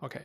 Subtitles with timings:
[0.00, 0.20] OK，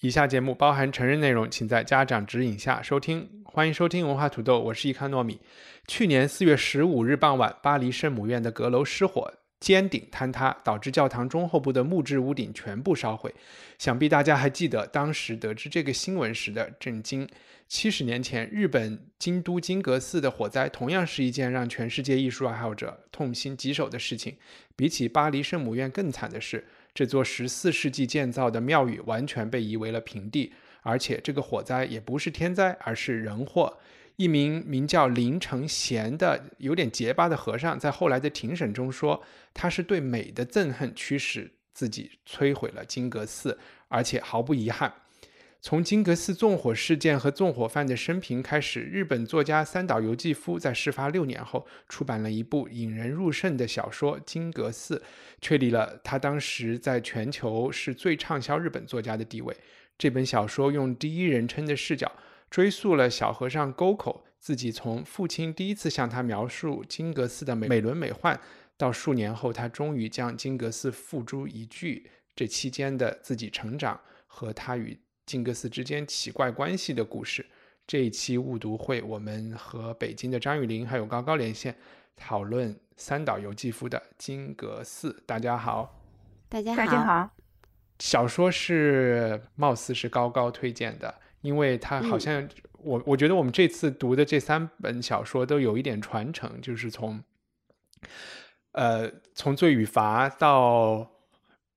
[0.00, 3.44] 以下节目包含成人内容，请在家长指引下收听。
[3.44, 5.38] 欢迎收听文化土豆，我是易康糯米。
[5.86, 13.34] 去年四月十五日傍晚，巴黎圣母院的阁楼失火，尖顶坍塌，导致教堂中后部的木质屋顶全部烧毁。
[13.78, 17.28] 想必大家还记得当时得知这个新闻时的震惊。
[17.68, 24.38] 七十年前，日本京都金阁寺的火灾同样是一件让全世界艺术爱好者痛心疾首的事情。
[24.74, 33.76] 比起巴黎圣母院更惨的是，这座十四世纪建造的庙宇完全被夷为了平地，而且这个火灾也不是天灾，而是人祸。
[34.16, 39.20] 一名名叫林承贤的有点结巴的和尚，在后来的庭审中说，
[39.52, 44.94] 他是对美的憎恨驱使自己摧毁了金阁寺，而且毫不遗憾。
[45.64, 54.96] 从金阁寺纵火事件和纵火犯的生平开始，日本作家三岛由纪夫在事发六年后出版了一部引人入胜的小说《金阁寺》，
[55.40, 59.56] 确立了他当时在全球是最畅销日本作家的地位。
[59.96, 62.12] 这本小说用第一人称的视角。
[62.50, 68.38] 追溯了小和尚沟口自己从父亲第一次向他描述金阁寺的美美轮美奂，
[68.76, 72.04] 到数年后他终于将金阁寺付诸一炬，
[72.36, 74.96] 这期间的自己成长和他与
[75.26, 77.44] 金阁寺之间奇怪关系的故事。
[77.86, 81.76] 这一期误读会，我们和北京的张雨林还有高高连线，
[82.16, 85.22] 讨论三岛由纪夫的金阁寺。
[85.26, 86.00] 大家好，
[86.48, 87.30] 大家好，大家好。
[87.98, 91.14] 小说是貌似是高高推荐的。
[91.42, 97.22] 因为他好像我我觉得我们这次读的这三本小说都有一点传承，就是从
[98.72, 101.13] 呃从罪与罚到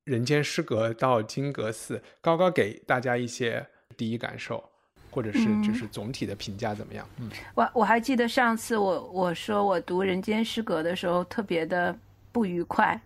[0.07, 3.65] 人间失格到金阁寺，高高给大家一些
[3.97, 4.63] 第一感受，
[5.11, 7.05] 或者是就是总体的评价怎么样？
[7.19, 11.93] 嗯，我我还记得上次我我说我读人间失格的时候特别的
[12.31, 12.97] 不愉快，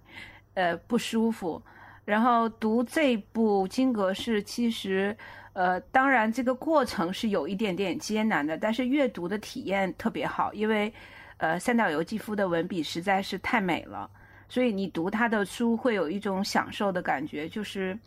[0.53, 1.59] 呃不舒服，
[2.05, 5.17] 然后读这部金阁寺其实。
[5.53, 10.93] 呃，当然，这个过程是有一点点艰难的，但是阅读的体验特别好，因为，
[11.39, 14.09] 呃，三岛由纪夫的文笔实在是太美了，
[14.51, 17.97] 所以你读他的书会有一种享受的感觉，就是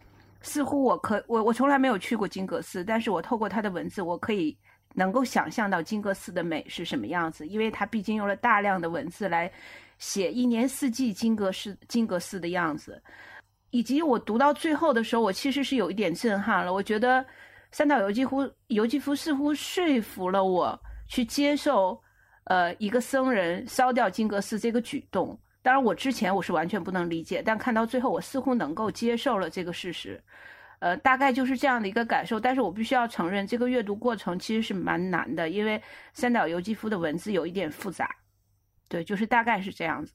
[0.42, 4.54] 似乎我可我我从来没有去过金阁寺，但是我透过他的文字，我可以
[4.92, 9.50] 能够想象到金阁寺的美是什么样子，因为他毕竟用了大量的文字来
[9.96, 13.02] 写一年四季金阁寺金阁寺的样子。
[13.70, 16.74] 以及我读到最后的时候，我其实是有一点震撼了。
[16.74, 17.24] 我觉得
[17.72, 20.78] 三岛由纪夫由纪夫似乎说服了我
[21.08, 21.98] 去接受，
[22.44, 25.38] 呃，一个僧人烧掉金阁寺这个举动。
[25.64, 30.22] 当然，我之前我是完全不能理解，但看到最后，我似乎能够接受了这个事实。
[30.80, 32.38] 呃，大概就是这样的一个感受。
[32.38, 35.82] 但是我必须要承认，这个阅读过程其实是蛮难的，因为
[36.12, 38.14] 三岛由纪夫的文字有一点复杂。
[38.90, 40.12] 对，就是大概是这样子。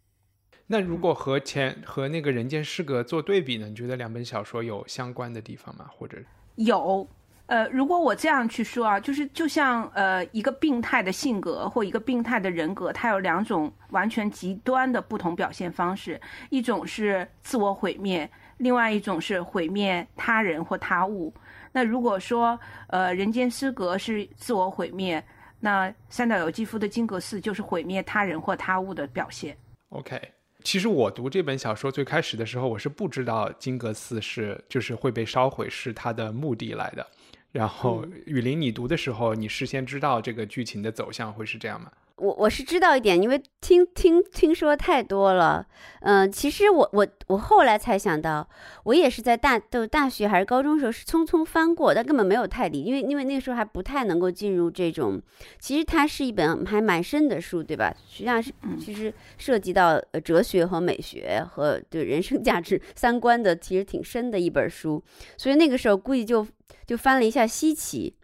[0.68, 3.68] 那如果和前和那个人间失格做对比呢？
[3.68, 5.90] 你觉得两本小说有相关的地方吗？
[5.92, 6.20] 或者
[6.58, 7.10] 有？
[7.50, 16.22] 呃，如果我这样去说啊，就是就像呃一个病态的性格或一个病态的人格，它有两种完全极端的不同表现方式，
[16.52, 21.34] 一种是自我毁灭，另外一种是毁灭他人或他物。
[21.72, 25.24] 那如果说呃人间失格是自我毁灭，
[25.60, 29.58] 那三岛由纪夫的金阁寺就是毁灭他人或他物的表现。
[29.90, 30.22] OK。
[30.62, 37.08] 其实我读这本小说最开始的时候，我是不知道金阁寺是就是会被烧毁是它的目的来的。
[37.52, 41.92] 然后雨林，你读的时候，你事先知道这个剧情的走向会是这样吗？
[42.20, 45.66] 我我是知道一点，因为听听听说太多了。
[46.02, 48.48] 嗯，其实我我我后来才想到，
[48.84, 55.22] 我也是在大都大学还是高中时候是匆匆翻过，但根本没有太理，因为因为那个时候还不太能够进入这种。
[55.60, 57.94] 其实它是一本还蛮深的书，对吧？
[58.10, 65.02] 实际上是其实涉及到哲学和美学和对人生价值三观的，其实挺深的一本书。
[65.38, 66.46] 所以那个时候估计就
[66.86, 68.16] 就翻了一下稀奇。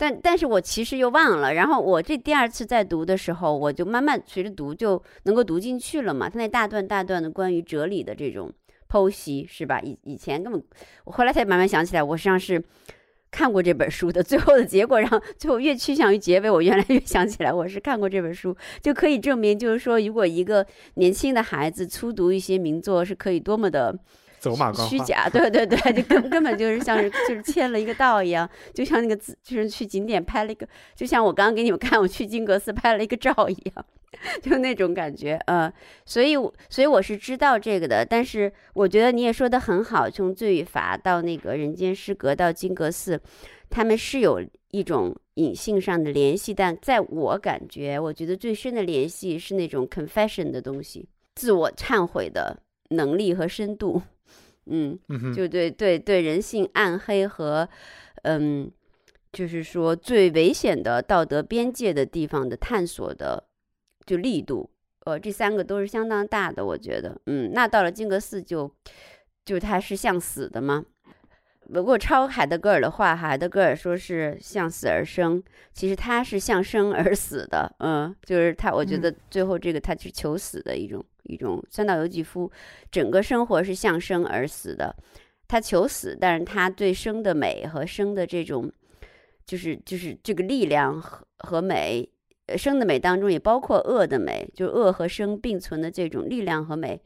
[0.00, 6.26] 但但是我其实又忘了，然后我这第二次再读的时候，我就慢慢随着读就能够读进去了嘛。
[6.26, 8.50] 他那大段大段的关于哲理的这种
[8.88, 9.78] 剖析，是吧？
[9.82, 10.64] 以以前根本，
[11.04, 12.64] 我后来才慢慢想起来，我实际上是
[13.30, 14.22] 看过这本书的。
[14.22, 23.94] 最后的结果让最后越趋向于结尾，我越来越想起来我是看过这本书，就可以证明，就是说，如果一个年轻的孩子粗读一些名作，是可以多么的。
[24.40, 30.66] 走马观花，虚假，对 对对， 就根根本就是像是就是签了一个到一样，就像那个，就是去景点拍了一个，
[30.96, 33.84] 就像我刚刚给你们看，我去金阁寺拍了一个照一样，
[34.42, 35.70] 就那种感觉，嗯，
[36.06, 36.34] 所以
[36.70, 43.20] 所以我是知道这个的，但是我觉得你也说的很好，从罪与罚到那个人间失格到金阁寺，
[43.68, 54.00] 他们是有一种隐性上的联系，但在我感觉，我觉得最深的联系是那种 confession 的东西，自我忏悔的能力和深度。
[54.70, 54.98] 嗯，
[55.34, 57.68] 就对对对，人性暗黑和，
[58.22, 58.70] 嗯，
[59.32, 63.44] 就是说最危险的道德边界的地方的探索的，
[64.06, 64.70] 就力度，
[65.04, 68.70] 呃，这三个都是相当大的，我觉得，嗯，那到了金阁寺就，
[69.44, 70.84] 就它是向死的吗？
[71.68, 75.42] 如果抄海德格尔的话，海德格尔说是向死而生，
[75.72, 81.04] 其实他是向生而死的，嗯，就是他，我觉得最后这个他是求死的一种。
[81.24, 82.50] 一种三岛由纪夫，
[82.90, 84.96] 整个生活是向生而死的，
[85.46, 88.72] 他求死，但是他对生的美和生的这种，
[89.44, 92.08] 就是就是这个力量和和美，
[92.56, 97.00] 生的美当中也包括恶的美，就是恶和生并存的这种力量和美，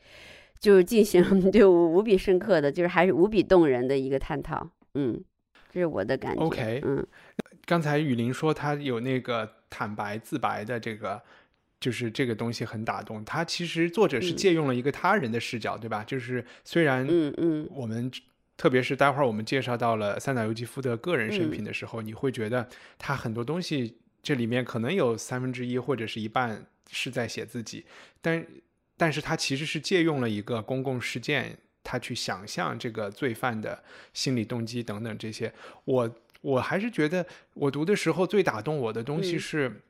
[0.64, 1.22] 就是进行
[1.52, 5.22] 就无比深刻的就是还是无比动人的一个探讨，嗯，
[5.70, 6.43] 这是我的感觉。
[6.43, 7.06] OK，嗯，
[7.66, 11.20] 刚才雨林说他有那个坦白自白的这个。
[11.81, 13.44] 就是这个东西很打动他。
[13.44, 16.02] 其实作者是借用了一个他人的视角，对吧？
[16.02, 18.10] 就是虽然，嗯嗯，我们
[18.56, 27.84] 特别是待会儿我们介绍到了三岛由纪夫的个人生平的时候，你会觉得他很多东西这里面可能有三分之一或者是一半是在写自己，
[28.22, 28.46] 但
[29.05, 33.85] 但是他其实是借用了一个公共事件，他去想象这个罪犯的
[34.15, 35.53] 心理动机等等这些。
[35.85, 39.83] 我我还是觉得我读的时候最打动我的东西是。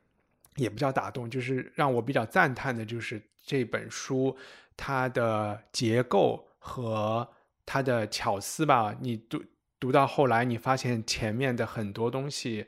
[0.57, 4.33] 也不叫打动，就是让我比较赞叹的，就是这本书
[4.77, 7.27] 它的结构和
[7.65, 8.95] 它的巧思吧。
[9.01, 9.43] 你读
[9.81, 12.67] 读到后来，你发现前面的很多东西，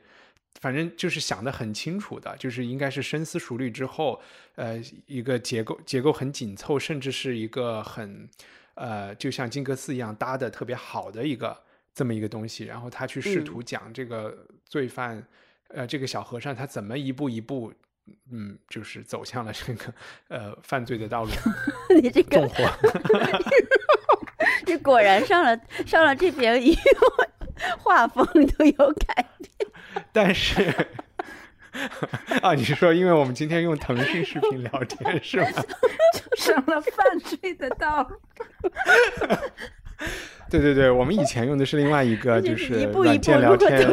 [0.60, 4.20] 反正就是想的很清楚的，就是应该是深思熟虑之后，
[4.56, 8.28] 呃，一个结构结构很紧凑，甚至是一个很
[8.74, 11.56] 呃，就像金阁寺一样搭的特别好的一个
[11.94, 12.64] 这么一个东西。
[12.64, 15.26] 然后他去试图讲这个罪犯。
[15.70, 17.70] 呃，这个小和尚他怎么一步一步，
[18.32, 19.92] 嗯，就是走向了这个
[20.28, 21.30] 呃犯罪的道路？
[22.00, 22.50] 你这个，
[24.66, 27.06] 你果然上了上了这边以后，
[27.80, 29.57] 画风都有改变。
[30.12, 30.74] 但是
[32.42, 35.48] 啊，你是说因为我们今天用腾讯视频聊天是吗？
[36.36, 38.20] 上了犯罪的道路。
[40.50, 43.78] 对对对，我们以前用的是另外一个， 就是软件聊天。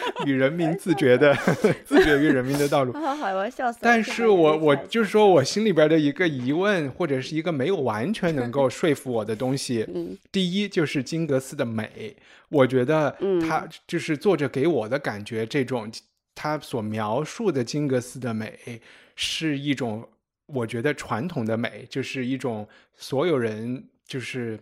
[0.26, 1.34] 与人民自觉的
[1.84, 2.92] 自觉于人民的道路。
[2.98, 3.80] 好好，我要笑死了。
[3.82, 9.86] 但是我我就是说我心里边的一个疑问，或者是一个没有完全能够说服我的东西。
[9.94, 12.14] 嗯，第一就是金阁寺的美，
[12.48, 13.16] 我觉得
[13.48, 15.90] 他就是作者给我的感觉，这种
[16.34, 18.80] 他所描述的金阁寺的美
[19.14, 20.08] 是一种，
[20.46, 24.58] 我觉得传统的美，就是一种所有人就是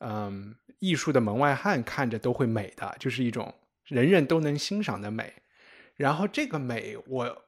[0.00, 0.54] 嗯。
[0.84, 3.54] 艺术的门外汉看着都会美的，就是一种
[3.92, 5.32] 人人都能欣赏的美。
[5.96, 7.44] 然后这个美，我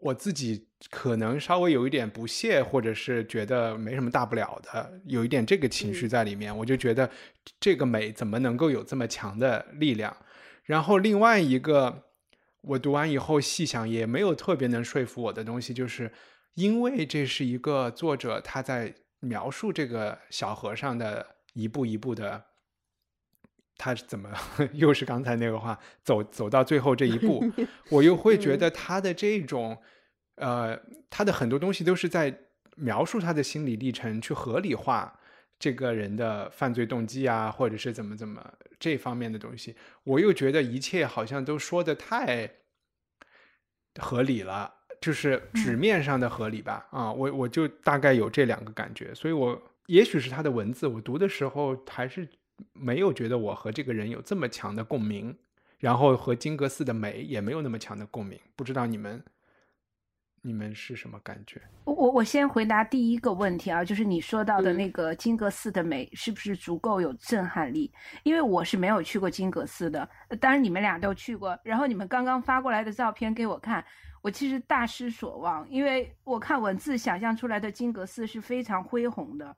[0.00, 6.54] 我自己可能稍微有一点不屑，或者是觉得没什么大不了的，有一点这个情绪在里面。
[6.54, 7.08] 我就觉得
[7.60, 10.14] 这个美怎么能够有这么强的力量？
[10.64, 12.04] 然后另外一个，
[12.62, 16.12] 我读完以后细想也没有特别能说服我的东西，就是
[16.54, 22.44] 因为这是一个作者他在描述这个小和尚的一步一步的。
[23.76, 24.30] 他怎么
[24.72, 27.44] 又是刚才那个话走走到最后这一步，
[27.90, 29.76] 我又会觉得他的这种，
[30.36, 30.78] 呃，
[31.10, 32.32] 他的很多东西都是在
[32.76, 35.18] 描述他的心理历程，去合理化
[35.58, 38.40] 这个人的犯罪动机啊，或者是怎么怎么
[38.78, 42.48] 这方面的东西，我又觉得一切好像都说的太
[44.00, 46.86] 合理了，就是纸面上的合理吧？
[46.92, 52.28] 啊，我我就大概有这两个感觉，所以我也许是他的文字，我读的时候还是。
[52.72, 55.36] 没有觉得我和这个人有这么强的共鸣，
[55.78, 58.38] 然后和金阁寺的美也没有那么强的共鸣。
[58.54, 59.22] 不知道你们，
[60.42, 61.60] 你们是什么感觉？
[61.84, 67.92] 我我我先回答第一个问题啊，就是你说到的那个金阁寺的美是不是足够有震撼力？
[68.22, 70.08] 因为我是没有去过金阁寺的，
[70.40, 71.58] 当然你们俩都去过。
[71.64, 73.84] 然后你们刚刚发过来的照片给我看，
[74.22, 79.56] 我其实大失所望，因为我看文字想象出来的金阁寺是非常恢宏的。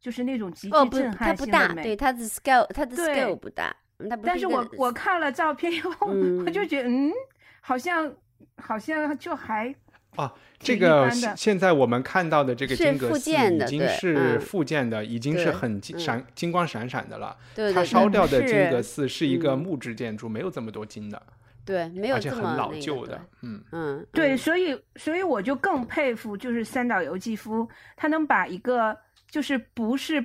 [0.00, 3.74] 就是那种极其震撼性的美，对它的 scale，它的 scale 不大，
[4.08, 7.12] 它不但是我我看了照片以后，嗯我就觉得，嗯，
[7.60, 8.12] 好像
[8.56, 9.74] 好像就还
[10.16, 17.36] 啊，这个现现在我们看到的这个金阁寺已经是嗯复建的，已经是很金嗯闪金光闪闪的了。
[17.54, 21.22] 对对它烧掉的金阁是寺是一个嗯木质建筑，没有这么多金的，
[21.64, 23.20] 对，没有而且很老旧的。
[23.42, 28.96] 嗯，嗯，对，嗯所以所以我就更佩服，就是三岛由纪夫，他能把一个
[29.28, 30.24] 就是不是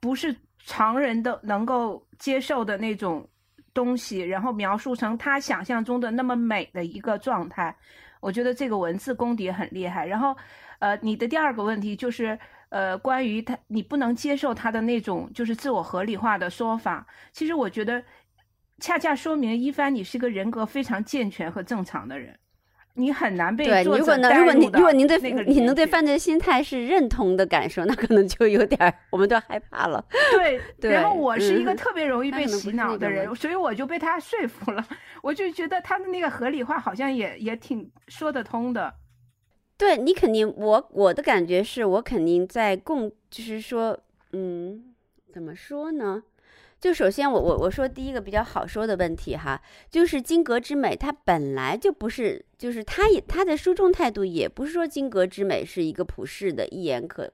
[0.00, 3.28] 不是常人的能够接受的那种
[3.72, 7.76] 东西，然后描述成他想象中的那么美的一个状态，
[8.20, 10.06] 我觉得这个文字功底很厉害。
[10.06, 10.36] 然后，
[10.78, 12.38] 呃，你的第二个问题就是。
[12.70, 17.06] 呃，关于他，你不能接受他的那种就是自我合理化的说法。
[17.32, 18.04] 其实我觉得，
[18.78, 22.38] 恰恰说明一帆你是个人格非常健全和正常的人，
[22.98, 30.04] 你很难被如果能，如果你如果您对你能对犯罪心态是认同的感受，那可能就有点儿，我们都害怕了。
[30.32, 34.84] 对，对 然后我是一个嗯特别容易被洗脑的人所以我就被他说服了。
[35.22, 38.92] 我就觉得他的那个合理化好像也也挺说得通的。
[39.76, 43.96] 对你肯定，我我的感觉是我肯定在共，就是说，
[44.32, 44.92] 嗯，
[45.32, 46.24] 怎么说呢？
[46.80, 57.30] 就首先我我我说第一个比较好说的问题哈，就是金阁之美，它本来就不是，就是它也它的书中态度也不是说金阁之美是一个普世的、一眼可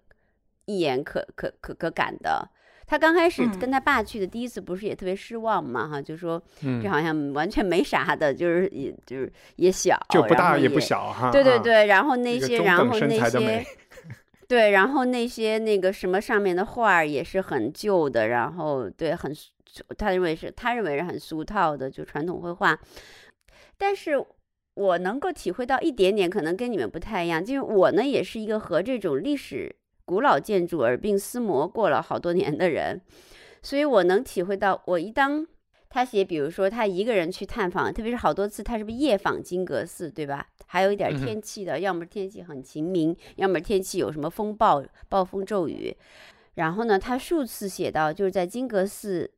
[0.65, 2.49] 一眼可可可可感的。
[2.87, 11.29] 他刚开始嗯跟他爸去的第一次不是也特别失望嘛哈，就说嗯这好像完全没啥的，就是也就是也小，就不大也不小哈。
[11.29, 13.65] 啊，对对对，然后那些，然后那些，
[14.47, 19.35] 对，然后那些那个什么上面的画儿也是很旧的，然后对，很
[19.97, 22.79] 他认为是他认为是很俗套的，就传统绘画。
[23.79, 24.13] 但是
[24.75, 29.75] 我能够体会到一点点，可能跟你们不太一样，就是我呢也是一个和这种历史
[30.05, 33.01] 古老建筑耳鬓厮磨过了好多年的人，
[33.63, 35.47] 所以我能体会到，我一当
[35.95, 40.45] 他写，比如说他一个人去探访，特别是好多次，他是不是夜访金阁寺，对吧？
[40.67, 45.97] 还有一点天气的，要么天气很晴明，要么天气有什么风暴、暴风骤雨。
[46.55, 49.31] 然后呢，他数次写到，就是在金阁寺、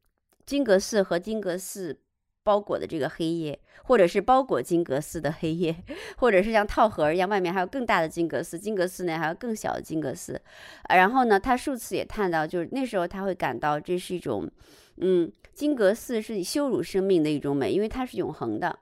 [0.46, 2.00] 金阁寺和金阁寺
[2.42, 5.76] 包裹的这个黑夜，或者是包裹金阁寺的黑夜，
[6.16, 10.40] 或者是像套盒一样，外面还有更大的金阁寺，金阁寺内还有更小的金阁寺。
[10.84, 14.50] 啊然后呢，他数次也谈到，就是那时候他会感到这是一种，
[14.98, 18.78] 嗯，金阁寺是羞辱生命的一种美，因为它是永恒的。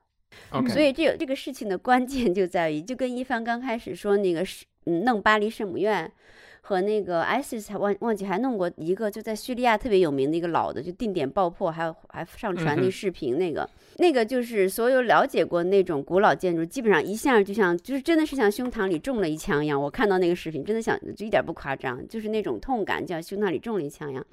[0.68, 6.10] 所以这个这个事情的关键就在于，就跟一帆刚开始说那个是，嗯，弄巴黎圣母院。
[6.66, 19.78] 和那个 ISIS 还忘忘记还弄过一个，就在叙利亚特别有名的一个老的，就定点爆破，还有还上传那视频，那个、那个就是所有了解过那种古老建筑，基本上一下就像就是真的是像胸膛里中了一枪一样。
[19.78, 24.24] 我看到那个视频，真的想就一点不夸张，就是那种痛感，就像胸膛里中了一枪一样。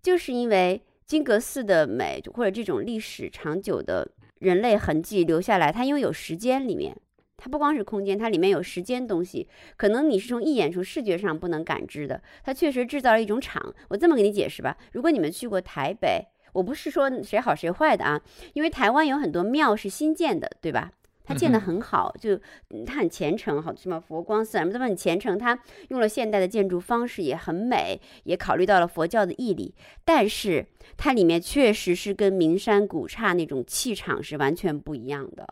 [0.00, 4.08] 就是因为金阁寺的美，或者这种历史长久的
[4.40, 6.96] 人类痕迹留下来，它因为有时间里面。
[7.38, 9.46] 它不光是空间，它里面有时间东西，
[9.76, 12.20] 可能你是从一眼从视觉上不能感知的。
[12.42, 13.74] 它确实制造了一种场。
[13.90, 18.20] 我这么给你解释吧，如果你们去过台北，我不是说谁好谁坏的啊，
[18.54, 20.90] 因为台湾有很多庙是新建的，对吧？
[21.24, 22.36] 它建得很好，就
[22.70, 25.58] 嗯它很虔诚，好什么佛光寺什么都很虔诚，它
[25.88, 30.64] 用了现代的建筑方式也很美，也考虑到了佛教的义理，但是
[30.96, 35.46] 它里面确实是跟名山古刹那种气场是完全不一样的。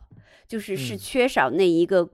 [0.46, 2.08] 就是是嗯缺少那一个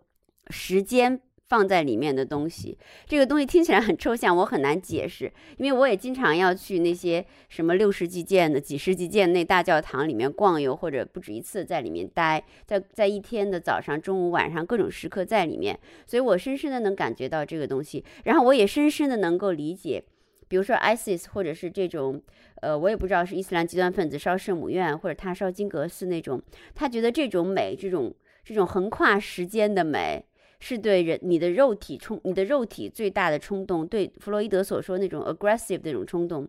[0.50, 2.78] 时间放在里面的东西。
[3.06, 20.04] 这个东西听起来很抽象，我很难解释，因为我也经常要去那些什么六世纪建的、几世纪建那大教堂里面逛游，或者不止一次在里面待，在在一天的早上、中午、晚上各种时刻在里面，所以我深深的能感觉到这个东西，然后我也深深的能够理解。
[20.50, 22.21] 比如说 ISIS，或者是这种，
[22.61, 26.42] 呃，我也不知道是伊斯兰极端分子烧圣母院，或者他烧金阁寺那种，
[26.75, 30.26] 他觉得这种美，这种这种横跨时间的美，
[30.59, 36.49] 是对人你的肉体冲你的肉体最大的冲动，对弗洛伊德所说那种 aggressive 那种冲动，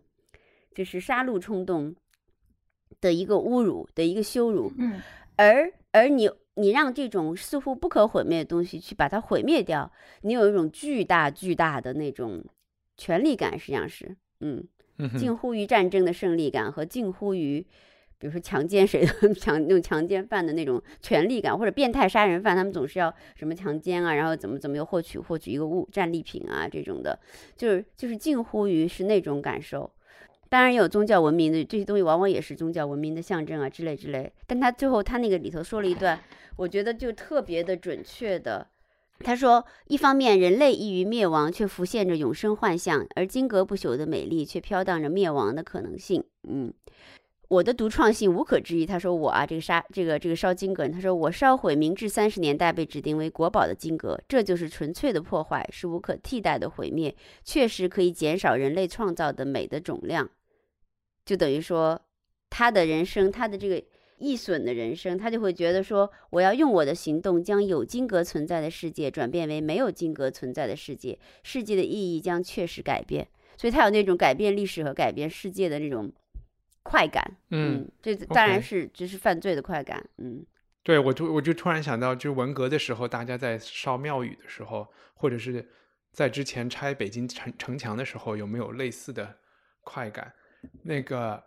[0.73, 1.95] 就是杀戮冲动
[2.99, 4.99] 的一个侮辱的一个羞辱，嗯。
[5.37, 9.91] 而而你你让这种似乎不可毁灭的东西去把它毁灭掉，
[10.21, 12.43] 你有一种巨大巨大的那种
[13.01, 14.63] 权力感，实际上是，嗯，
[15.17, 17.59] 近乎于战争的胜利感和近乎于，
[18.19, 27.19] 比如说强奸谁的 强那种强奸犯的那种权利感，或者变态杀人犯，他们总是要什么强奸啊，然后怎么怎么又获取获取一个物战利品啊这种的，
[27.57, 29.91] 就是就是近乎于是那种感受。
[30.47, 34.31] 当然也有宗教文明的这些东西，往往也是宗教文明的象征啊之类之类。
[34.45, 36.19] 但他最后他那个里头说了一段，
[36.55, 38.67] 我觉得就特别的准确的。
[39.21, 46.73] 他说：“一方面，人类易于灭亡，却浮现着永生幻象；而金阁不朽的美丽，却飘荡着灭亡的可能性。”嗯，
[47.47, 48.85] 我的独创性无可置疑。
[48.85, 60.29] 他说我啊，这个杀这个这个烧金阁，他说我烧毁明治三十年代被指定为国宝的金阁，这就是纯粹的破坏，是无可替代的毁灭，确实可以减少人类创造的美的总量。
[61.25, 62.01] 就等于说，
[62.49, 63.83] 他的人生，他的这个
[64.21, 73.27] 易损的人生，他就会觉得说，我要用我的行动将有金格存在的世界转变为没有金格存在的世界，世界的意义将确实改变。
[73.57, 76.11] 所以他有那种改变历史和改变世界的那种
[76.83, 80.45] 快感，嗯，这当然是只是犯罪的快感，嗯，
[80.83, 85.67] 对我就我就突然想到，就文革的时候，大家在烧庙宇的时候，或者是
[86.11, 89.37] 在之前拆北京城城墙的时候，有没有类似的
[89.81, 90.31] 快感？
[90.83, 91.43] 那个。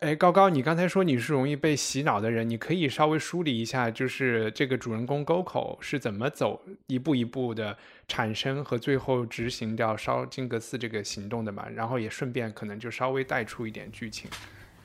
[0.00, 11.66] 哎，高高，你刚才说你是容易被洗脑的人，你可以稍微梳理一下，就是这个主人公沟口是怎么走一步一步的产生和最后执行掉烧金阁寺这个行动的嘛？
[11.74, 14.30] 然后也顺便可能就稍微带出一点剧情。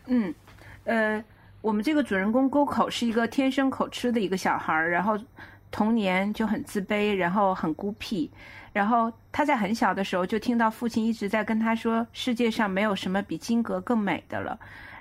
[0.06, 0.34] 嗯，
[0.86, 1.22] 呃，
[1.60, 5.20] 我们这个主人公沟口是一个天生口吃的一个小孩儿，然后
[5.70, 8.32] 童年就很自卑，然后很孤僻，
[8.72, 14.58] 然后他在很小的时候就听到父亲一直在跟他说，世界上没有什么比金阁更美的了。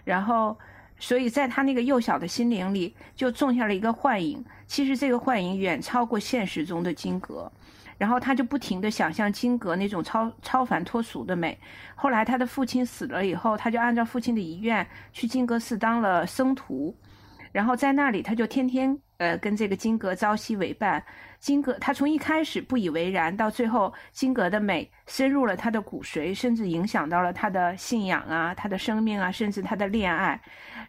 [0.08, 0.56] 然后，
[0.98, 4.42] 所以在他那个幼小的心灵里，就种下了一个幻影。
[4.66, 7.52] 其实这个幻影远超过现实中的金阁。
[7.98, 11.58] 然后他就不停地想象金阁那种超超凡脱俗的美。
[11.94, 16.96] 后来他的父亲死了以后，他就按照父亲的遗愿去金阁寺当了僧徒。
[17.52, 21.04] 然后在那里，他就天天呃跟这个金阁朝夕为伴。
[21.38, 30.40] 金阁，他从一开始不以为然，到最后金阁的美深入了他的骨髓，甚至影响到了他的信仰啊，他的生命啊，甚至他的恋爱。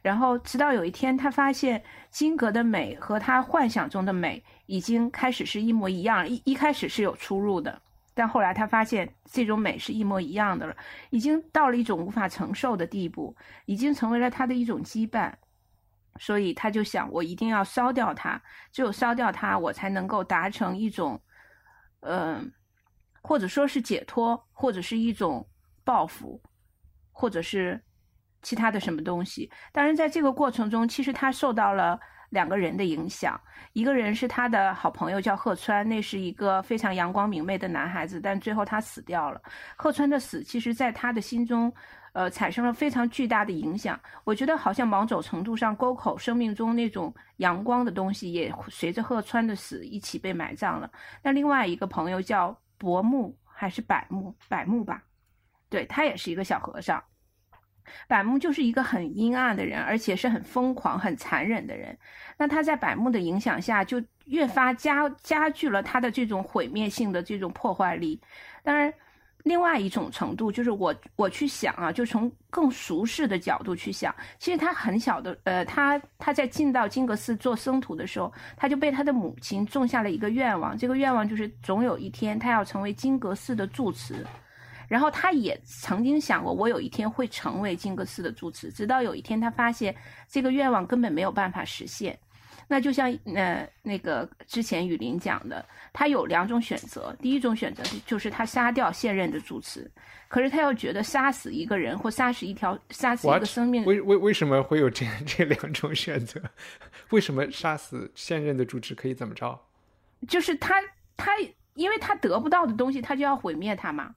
[0.02, 7.80] 然后直到有一天，他发现金阁的美和他幻想中的美已经开始是一模一样，一一开始是有出入的，
[8.16, 10.76] 但后来他发现这种美是一模一样的了，
[11.12, 15.32] 已经到了一种无法承受的地步，已经成为了他的一种羁绊。
[16.18, 21.22] 所以他就想，我一定要烧掉它，只有烧掉它，我才能够达成一种，
[22.02, 22.52] 嗯，
[23.22, 25.48] 或者说是解脱，或者是一种
[25.84, 26.42] 报复，
[27.12, 27.82] 或者是
[28.42, 29.50] 其他的什么东西。
[29.72, 32.00] 当然，在这个过程中，其实他受到了
[32.32, 33.40] 两个人的影响，
[33.74, 39.42] 一个人是他的好朋友，叫贺川，那是一个非常阳光明媚的男孩子，但最后他死掉了。
[39.78, 41.74] 贺川的死，其实在他的心中。
[42.12, 44.00] 呃，产生了非常巨大的影响。
[44.24, 50.92] 我觉得好像某种程度上，沟口生命中那种阳光的东西，也随着鹤川的死一起被埋葬了。
[51.22, 54.36] 那另外一个朋友叫柏木还是柏木？
[54.48, 55.04] 柏木吧，
[55.70, 57.04] 对他也是一个小和尚。
[58.08, 61.98] 柏木就是一个很阴暗的人，而且是很疯狂、很残忍的人。
[62.38, 68.22] 那他在柏木的影响下，就越发加加剧了他的这种毁灭性的这种破坏力。
[68.64, 68.94] 当然。
[69.44, 84.26] 另外一种程度就是我我去想啊，就从更俗世的角度去想，其实他很小的，呃，他他在进到金阁寺做僧徒的时候，他就被他的母亲种下了一个愿望，这个愿望就是总有一天他要成为金阁寺的住持，
[84.90, 89.96] 然后他也曾经想过，我有一天会成为金阁寺的住持，直到有一天他发现
[90.28, 92.18] 这个愿望根本没有办法实现。
[92.72, 99.90] 那就像呃那个之前雨林讲的，他有两种选择，第一种选择就是他杀掉现任的主持，
[100.28, 106.40] 可是他又觉得杀死一个人或杀死一条杀死一个生命，为为为什么会有这 这两种选择？
[107.10, 109.60] 为什么杀死现任的主持可以怎么着？
[110.28, 110.76] 就是他
[111.18, 111.32] 他
[111.74, 114.14] 因为他得不到的东西，他就要毁灭他嘛。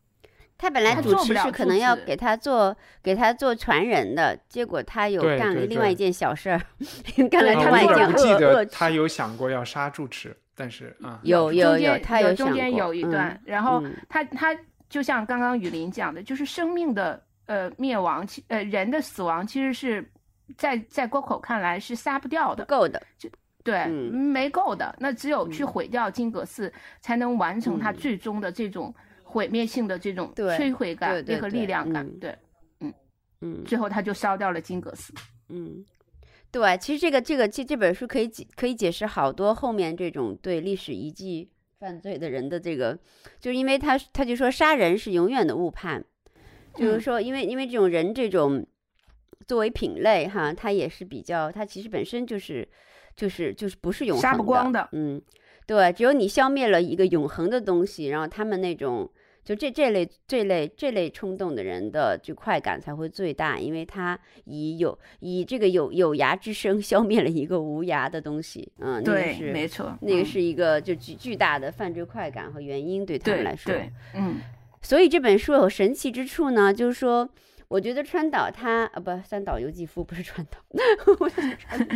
[0.63, 6.61] 他本来主持是可能要给他做给他做传人的，结果他有干了另外一件小事儿，
[7.29, 8.65] 干了另外一件恶恶。
[8.67, 14.57] 他有想过要杀住持，但是啊，有有有，他有中间有一段，然后他他
[14.89, 20.09] 就像刚刚雨林讲的，就是生命的呃灭亡，其呃人的死亡其实是
[20.57, 23.29] 在在郭口看来是杀不掉的，够的，就
[23.65, 28.95] 对，没够的，那只有去毁掉金阁寺，才能完成他最终的这种。
[29.33, 32.37] 毁灭性的这种摧毁感和力量感，对，
[32.81, 32.93] 嗯
[33.41, 35.11] 嗯，最后他就烧掉了金阁寺，
[35.49, 35.83] 嗯，
[36.51, 42.99] 对，其实这个这个这这本书可以解可以解释好多后面这种对历史遗迹犯罪的人的这个，
[43.41, 46.05] 就是因为他他就说杀人是永远的误判，
[46.75, 48.67] 就是说因为因为这种人这种
[49.47, 52.69] 作为品类哈，他也是比较，他其实本身就是
[53.17, 55.21] 就是就是不是永杀不光的，嗯，
[55.67, 59.11] 对，只有你消灭了一个永恒的东西，然后他们那种。
[59.45, 73.75] 就这这类这类这类冲动的人的就快感才会最大，因为他以有以这个有有牙之声 消灭了一个无牙的东西，嗯，那个是没错，那个是一个就巨巨大的犯罪快感和原因对他们来说，
[74.15, 74.41] 嗯，
[74.81, 77.29] 所以这本书有神奇之处呢，就是说
[77.67, 80.59] 我觉得川岛他啊不，三岛由纪夫不是川岛，
[81.19, 81.95] 我想川岛，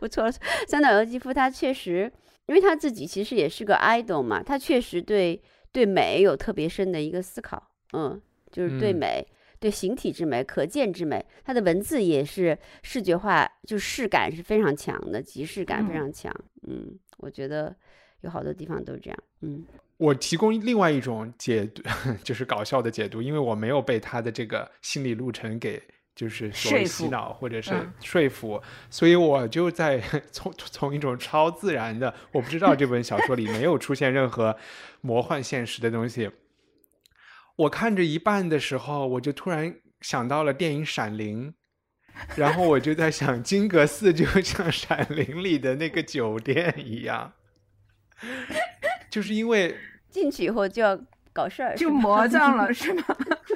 [0.00, 0.32] 我错了，
[0.66, 2.10] 三岛由纪夫他确实，
[2.46, 5.40] 因为他自己其实也是个 idol 嘛，他确实对
[5.72, 9.26] 对美有特别深的一个思考，嗯，就是对嗯美。
[9.62, 16.44] 对形体之美、可见之美，他的文字也是视觉化，就视感是非常强的，即视感非嗯常强。
[16.66, 17.72] 嗯，我觉得
[18.22, 19.16] 有好多地方都这样。
[19.42, 19.64] 嗯，
[19.98, 21.80] 我提供另外一种解读，
[22.24, 25.80] 就是搞笑的解读，因为我没有被他的这个心理路程给
[26.14, 34.56] 就是所谓说洗脑或者是嗯说服，所以我就在 从从一种超自然的，我不知道这本小说里没有出现任何
[35.00, 36.30] 魔幻现实的东西。
[37.56, 41.52] 我看着一半的时候，我就突然想到了电影《闪灵》，
[42.36, 47.32] 然后我就在想，金阁寺就像《闪灵》里的那个酒店一样，
[49.10, 49.76] 就是因为
[50.10, 50.98] 进去以后就要
[51.32, 53.04] 搞事儿，就魔障了， 是吗？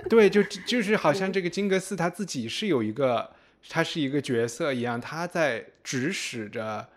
[0.08, 3.34] 对，就就是好像这个金格斯他自己是有一个，
[3.68, 6.88] 他是一个角色一样，他在指使着，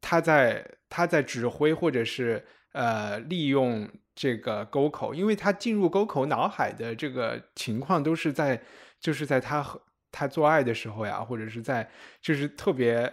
[0.00, 8.60] 他在他在指挥或者是呃利用这个沟口，因为他进入沟口脑海的这个情况都是在
[9.00, 9.80] 就是在他和
[10.12, 11.88] 他做爱的时候呀，或者是在
[12.20, 13.12] 就是特别。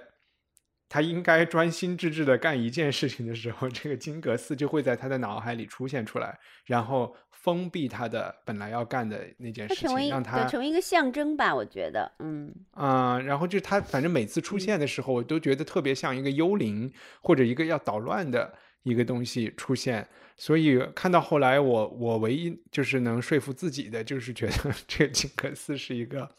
[0.90, 7.14] 他应该专心致志的干一件事情的时候，这个金格斯就会在他的脑海里出现出来，然后
[7.48, 20.06] 封闭他的本来要干的那件事情，让他对成为一个象征吧，我觉得，嗯，啊、然后就是他，反正每次出现的时候，我都觉得特别像一个幽灵或者一个要捣乱的一个东西出现。
[20.36, 24.54] 所以看到后来我，我唯一就是能说服自己的，就是觉得
[24.86, 26.30] 这个金克斯是一个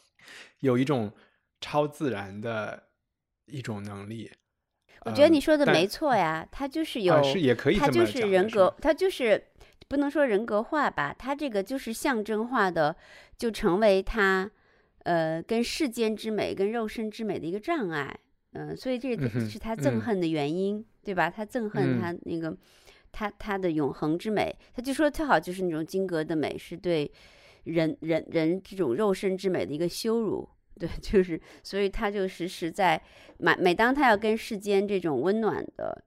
[0.59, 1.11] 有一种
[1.59, 2.83] 超自然的
[3.47, 4.31] 一种能力。
[5.05, 9.41] 我觉得嗯你说的没错呀，他就是有，啊是也可以他就是人格，他就是
[9.89, 12.95] 不能说人格化吧，他这个就是象征化的，
[13.37, 14.49] 就成为他
[15.03, 18.17] 呃跟世间之美、跟肉身之美的一个障碍，
[18.53, 21.29] 嗯、所以这是他憎嗯恨的原因，对吧？
[21.29, 22.55] 他憎恨嗯他那个、
[23.11, 27.11] 他他的永恒之美，他就说特好，就是那种金阁的美是对
[27.63, 30.47] 人人人这种肉身之美的一个羞辱。
[30.79, 33.01] 对，就是，所以他就时时在
[33.39, 36.03] 每每当他要跟世间这种温暖的，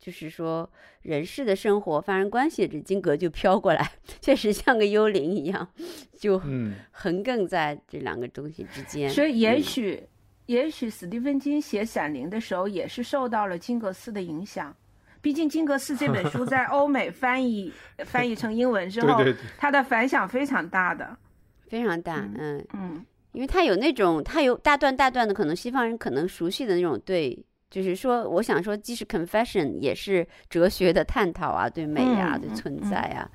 [0.00, 0.68] 就是说
[1.02, 5.68] 人世的生活发生关系，这金阁就飘过来， 确实像个幽灵一样，
[6.18, 9.10] 就嗯横亘在这两个东西之间。
[9.10, 10.02] 所以也嗯许，
[10.46, 14.74] 也许史蒂芬金写《闪灵》的时候，也是受到了金阁寺的影响。
[15.20, 17.70] 毕竟《金阁寺》这本书在欧美翻译
[18.06, 21.14] 翻译成英文之后，对对对它的反响非常大的。
[21.68, 27.44] 非常大，嗯，嗯，因为它有那种，它有大段大段的，可能西方人可能熟悉的那种对。
[27.70, 33.30] 就是说，我想说，即使 confession 也是哲学的探讨啊，对美啊，对存在啊，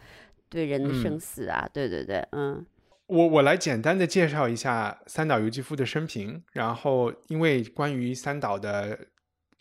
[0.50, 2.66] 对人的生嗯死啊，对对对，嗯。
[3.08, 8.98] 我我来简单的介绍一下三岛由纪夫的生平，然后因为关于三岛的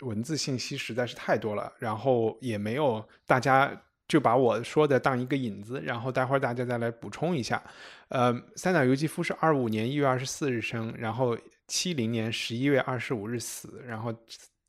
[0.01, 3.71] 文字信息实在是太多了，然后也没有大家
[4.09, 7.63] 就把我说的当一个引子，然后待会儿大家再来补充一下。
[8.09, 11.37] 呃，三岛由纪夫是二五年一月二十四日生，然后
[11.69, 14.11] 七零年十一月二十五日死，然后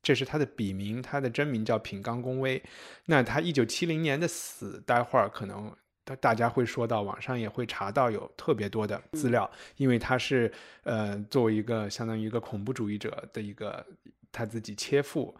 [0.06, 2.62] 这是他的笔名，他的真名叫品冈公威。
[3.06, 13.84] 那他一九七零年的死，待会儿可能大大家会说到，网上也会查到有特别多的资料，因为他是呃作为一个相当于一个恐怖主义者的一个
[14.32, 15.36] 他自己切腹，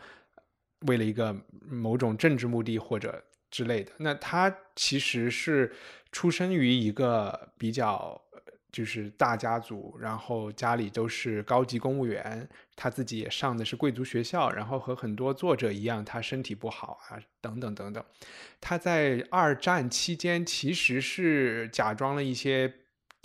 [0.88, 1.36] 为了一个
[1.70, 3.92] 某种政治目的或者之类的。
[3.98, 5.72] 那他其实是
[6.12, 8.20] 出生于一个比较。
[8.76, 18.04] 就是大家族，然后家里都是高级公务员，他自己也上的是贵族学校，然后和很多作者一样，他身体不好啊，等等等等。
[18.60, 22.74] 他在二战期间其实是假装了一些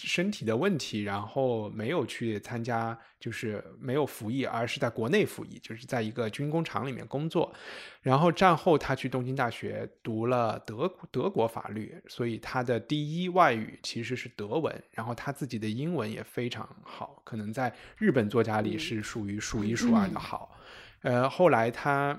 [0.07, 7.53] 身体的问题，然后没有去参加，就是没有服役，而是在国内服役，就是在一个军工厂里面工作。
[8.01, 20.57] 然后战后他去东京大学读了德德国法律，所以他的第一外语其实是德文，然后他自己的英文也非常好，可能在日本作家里是属于数一数二的好。
[21.03, 22.19] 呃，后来他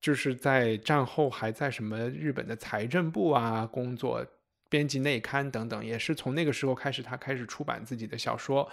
[0.00, 4.24] 就是在战后还在什么日本的财政部啊工作，
[4.68, 8.68] 编辑内刊等等，也是从那个时候开始，他开始出版自己的小说。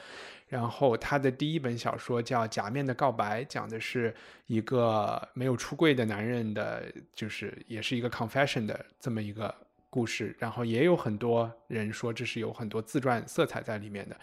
[0.48, 4.14] 然后他的第一本小说叫《假面的告白》，讲的是
[4.46, 9.54] 一个没有出柜的男人的，就是也是一个 confession 的这么一个
[9.90, 10.36] 故事。
[10.38, 14.16] 然后也有很多人说这是有很多自传色彩在里面的。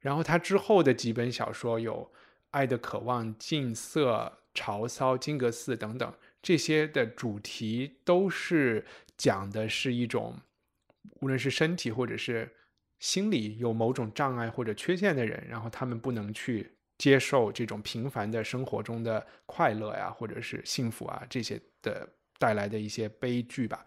[0.00, 1.94] 然后他之后的几本小说有
[2.52, 4.12] 《爱的渴望》《近色》
[4.54, 8.86] 《潮骚》《金阁寺》等等，这些的主题都是
[9.18, 10.38] 讲的是一种，
[11.20, 12.50] 无论是身体或者是
[12.98, 23.84] 心理有某种障碍或者缺陷的人，然后他们不能去接受这种平凡的生活中的快乐呀，或者是幸福啊这些的带来的一些悲剧吧。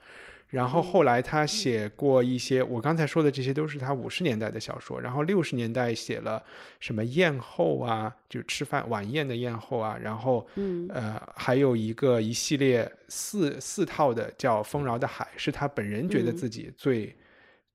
[0.50, 5.00] 然后后来他写过一些，我刚才说的这些都是他五十年代的小说。
[5.00, 6.44] 然后六十年代写了
[6.80, 9.96] 什么宴后啊，就吃饭晚宴的宴后啊。
[10.02, 10.48] 然后，
[10.90, 17.16] 呃，还有一个一系列四四套的叫《丰饶的海》，是他本人觉得自己最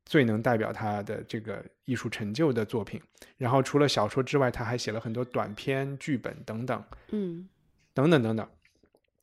[0.04, 3.00] 最能代表他的这个艺术成就的作品。
[3.36, 6.82] 然后除了小说之外，他还写了很多短篇剧本等等，
[7.12, 7.48] 嗯，
[7.94, 8.48] 等等等等。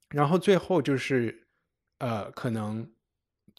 [0.07, 1.43] 然后最后就是
[1.97, 2.89] 呃，可能。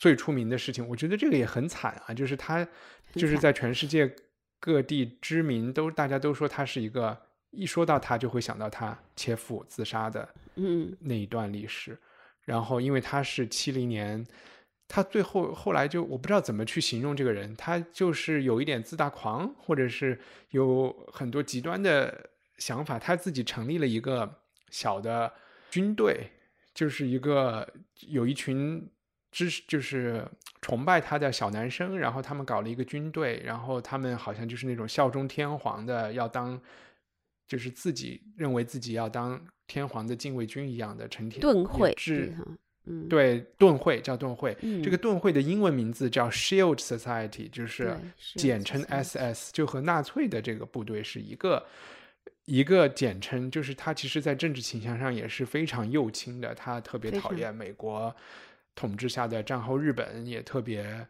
[0.02, 2.66] 最出名的事情，我觉得这个也很惨啊，就是他，
[3.12, 4.12] 就是在全世界
[4.58, 7.16] 各地知名，都大家都说他是一个，
[7.52, 11.96] 一说到他就会想到他切腹自杀的，嗯，那一段历史。
[12.44, 14.26] 然后因为他是七零年，
[14.88, 20.18] 他最后后来就我不知道怎么去形容这个人，他就是有一点自大狂，或者是
[20.50, 22.98] 有很多极端的想法。
[22.98, 25.32] 他自己成立了一个小的
[25.70, 26.28] 军队，
[26.74, 27.72] 就是一个
[28.08, 28.84] 有一群。
[29.32, 30.24] 支持就是
[30.60, 36.60] 崇拜他的小男生，然后他们搞了一个军队，然后他们好像就是那种效忠天皇的，要当
[37.48, 42.32] 就是自己认为自己要当天皇的禁卫军一样的成天盾会制，
[42.84, 47.96] 嗯，对盾会叫盾会，嗯这个盾会的英文名字叫 Shield Society，就是
[48.36, 51.66] 简称 SS，就和纳粹的这个部队是一个
[52.44, 58.14] 一个简称，就是他其实在政治倾向上也是非常右倾的，他特别讨厌美国。
[58.74, 61.06] 统治下的战后日本也特别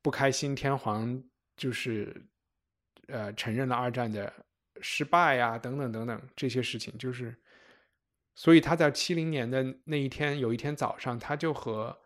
[0.00, 1.22] 不开心，天皇
[1.56, 2.24] 就是
[3.08, 4.32] 呃承认了二战的
[4.80, 7.34] 失败呀，等等等等这些事情，就是
[8.34, 11.98] 所以他在七零年的那一天，有一天早上，他就和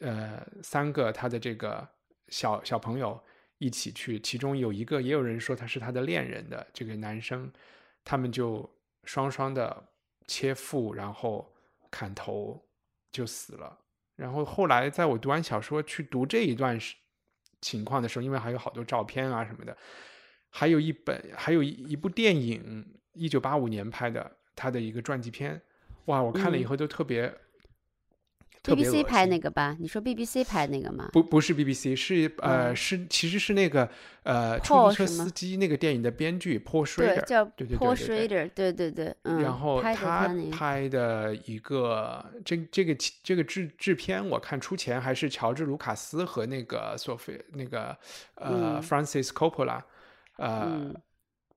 [0.00, 1.88] 呃三个他的这个
[2.28, 3.22] 小小朋友
[3.58, 7.50] 一起去，其中有一个也有人说他是他的恋人的这个男生，
[8.04, 8.68] 他们就
[9.04, 9.88] 双双的
[10.26, 11.54] 切腹，然后
[11.90, 12.68] 砍头
[13.12, 13.78] 就死了。
[14.18, 16.76] 然后后来，在我读完小说去读这一段
[17.60, 19.76] 情况的时候，因为还有好多照片啊什么的，
[20.50, 25.62] 还有一本，还有一一部电影，一九八五年拍的他的一个传记片，
[26.06, 27.32] 哇，我看了以后都特别。
[28.64, 29.76] BBC 拍那个吧？
[29.80, 31.08] 你说 BBC 拍那个吗？
[31.12, 33.88] 不不是 BBC，是呃、嗯是其实是那个
[34.24, 47.96] 呃出租车司机那个电影的编剧 Paul Schrader，叫对对对 Paul 对对 Schrader，对对对，嗯，然后拍他那个，拍的一个这这个这个制制片，我看出钱还是乔治卢卡斯和那个索菲那个
[48.34, 49.80] 呃、嗯 Francis Coppola
[50.36, 50.94] 呃、嗯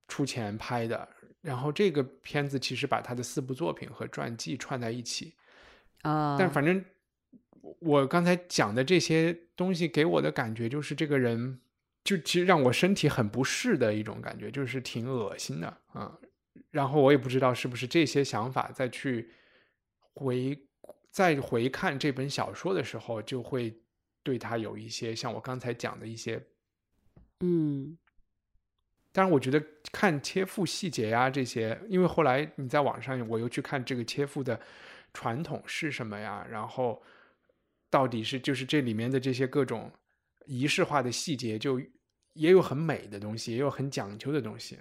[0.07, 1.07] 出钱拍的。
[1.41, 5.33] 然后这个片子其实把他的四部作品和传记串在一起，
[6.03, 6.83] 哦，但反正
[7.79, 11.59] 我刚才讲的这些东西给我的感觉就是这个人
[12.03, 16.17] 就其实让我身体很不适的一种感觉，就是挺恶心的啊。
[16.71, 19.29] 然后我也不知道是不是这些想法再去
[20.13, 20.57] 回
[21.09, 23.81] 再回看这本小说的时候，就会
[24.23, 26.41] 对他有一些像我刚才讲的一些。
[27.41, 27.97] 嗯
[29.13, 29.61] 但是，我觉得
[29.91, 34.57] 看切腹细节呀、这些，因为后来你在网上我又去看这个切腹的
[35.13, 37.01] 传统是什么呀，然后
[37.89, 39.91] 到底是就是这里面的这些各种
[40.45, 41.79] 仪式化的细节，就
[42.33, 44.79] 也有很美的东西，也有很讲究的东西，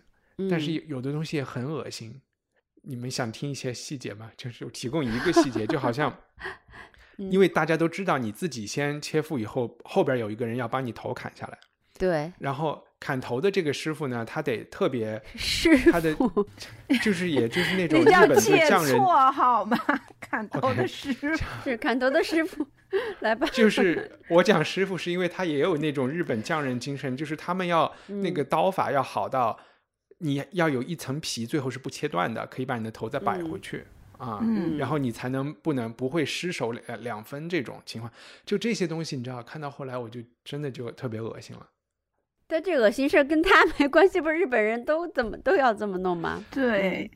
[0.51, 2.21] 但是嗯有有的东西也很恶心。
[2.83, 4.31] 你们想听一些细节吗？
[4.37, 6.11] 就是提供一个细节，就好像，
[7.19, 11.59] 嗯因为大家都知道你自己先切腹以后，后边有一个人要把你头砍下来，
[12.01, 16.47] 对，然后砍头的这个师傅呢，他得特别 师他的傅，
[17.03, 19.79] 就是也就是那 种日本的切匠人，磋好吗？
[20.19, 22.67] 砍头的师傅，是砍头的师傅，
[23.21, 29.59] 来吧，就是我讲师傅是因为他也有那种日本匠人精神，就是他们要那个刀法要好到
[30.19, 33.85] 你要有一层皮，最后是不切断的，可以把你的头再摆回去。
[34.19, 38.13] 啊，嗯然后你才能不能不会失手两两分这种情况，
[38.45, 41.67] 就这些东西你知道，看到后来我就真的就特别恶心了。
[42.51, 46.45] 但这恶心事儿跟他没关系，不是日本人都怎么都要这么弄吗？
[46.51, 47.09] 对，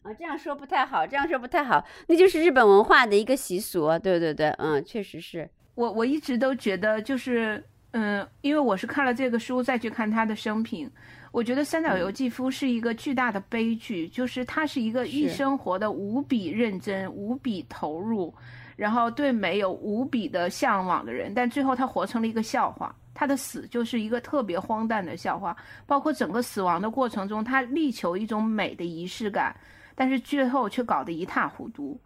[0.00, 3.98] 啊，这样说不太好，这样说不太好，那就是日本文化的一个习俗啊。
[3.98, 10.90] 对对对，嗯，确实是，我我一直都觉得就是，嗯，因为我是看了这个书再去看他的生平，
[11.30, 18.34] 我觉得三岛由纪夫是一个巨大的悲剧，就是他是一个一生活的无比认真、无比投入，
[18.76, 22.94] 然后对美有无比的向往的人，但最后他活成了一个笑话。
[23.14, 29.54] 他的死就是一个特别荒诞的笑话，包括整个死亡的过程中，他力求一种美的仪式感，
[29.94, 32.00] 但是最后却搞得一塌糊涂。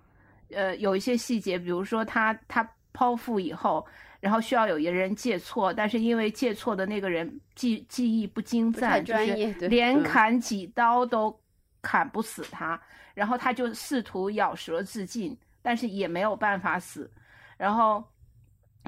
[0.51, 3.85] 呃，有一些细节，比如说他他剖腹以后，
[4.21, 11.37] 然后需要有一个人借错，但是因为借错的那个人记记忆不精湛，就是专业连嗯砍几刀都
[11.83, 12.81] 砍不死他，
[13.13, 17.11] 然后他就试图咬舌自尽，但是也没有办法死，
[17.57, 18.03] 然后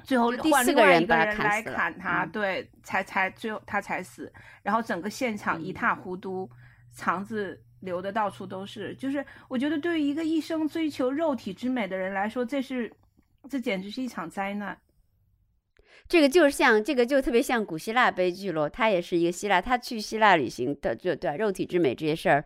[0.04, 4.32] 最后换另外四个人把他一个人来砍他，嗯对，才才最后他才死，
[4.62, 6.48] 然后整个现场一嗯塌糊涂，
[6.94, 8.94] 肠子流的到处都是。
[8.96, 12.92] 就是我觉得对于一个一生追求肉体之美的人来说，这是
[13.48, 14.78] 这简直是一场灾难。
[16.06, 22.44] 这个就是像这个就特别像古希腊悲剧咯，他也是一个希腊，他去希腊旅行的，就对、肉体之美这些事儿，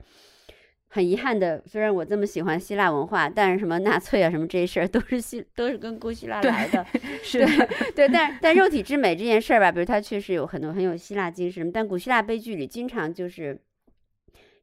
[0.94, 6.84] 很遗憾的，虽然我这么喜欢希腊文化，但是什么纳粹啊什么这些事儿都是希都是跟古希腊来的，
[7.22, 13.58] 是对对，但但肉体之美这件事儿吧，比如它确实有很多很有希腊精神，但古希腊悲剧里经常就是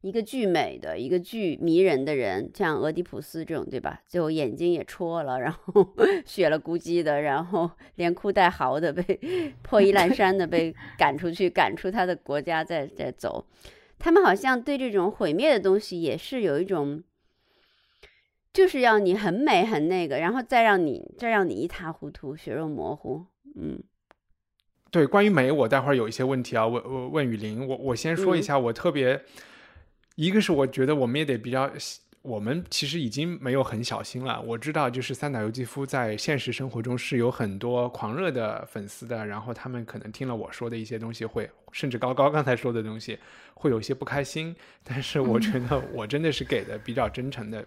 [0.02, 4.00] 一个巨美的一个巨迷人的人，像俄狄浦斯这种，对吧？
[4.06, 9.02] 最后眼睛也戳了，然后 血了咕叽的，然后连哭带嚎的被
[9.62, 13.44] 破衣烂衫的被赶出去，赶出他的国家再再走。
[14.00, 17.04] 他们好像对这种毁灭的东西也是有一种。
[18.52, 23.80] 就是要你很美很那个，然后再让你再让你一塌糊涂、血肉模糊，嗯
[24.90, 27.64] 对，关于美，我待会儿有一些问题啊，问问问雨林。
[27.64, 29.24] 我我先说一嗯下，我特别，
[30.16, 31.70] 一个是我觉得我们也得比较，
[32.22, 34.40] 我们其实已经没有很小心了。
[34.42, 43.18] 我知道，就是三岛由纪夫在现实生活中是有很多狂热的粉丝的，然后他们可能听了我说的一些东西会，甚至高高刚才说的东西
[43.54, 44.54] 会有一些不开心。
[44.84, 47.66] 但是我觉得我真的是给的比较真诚的。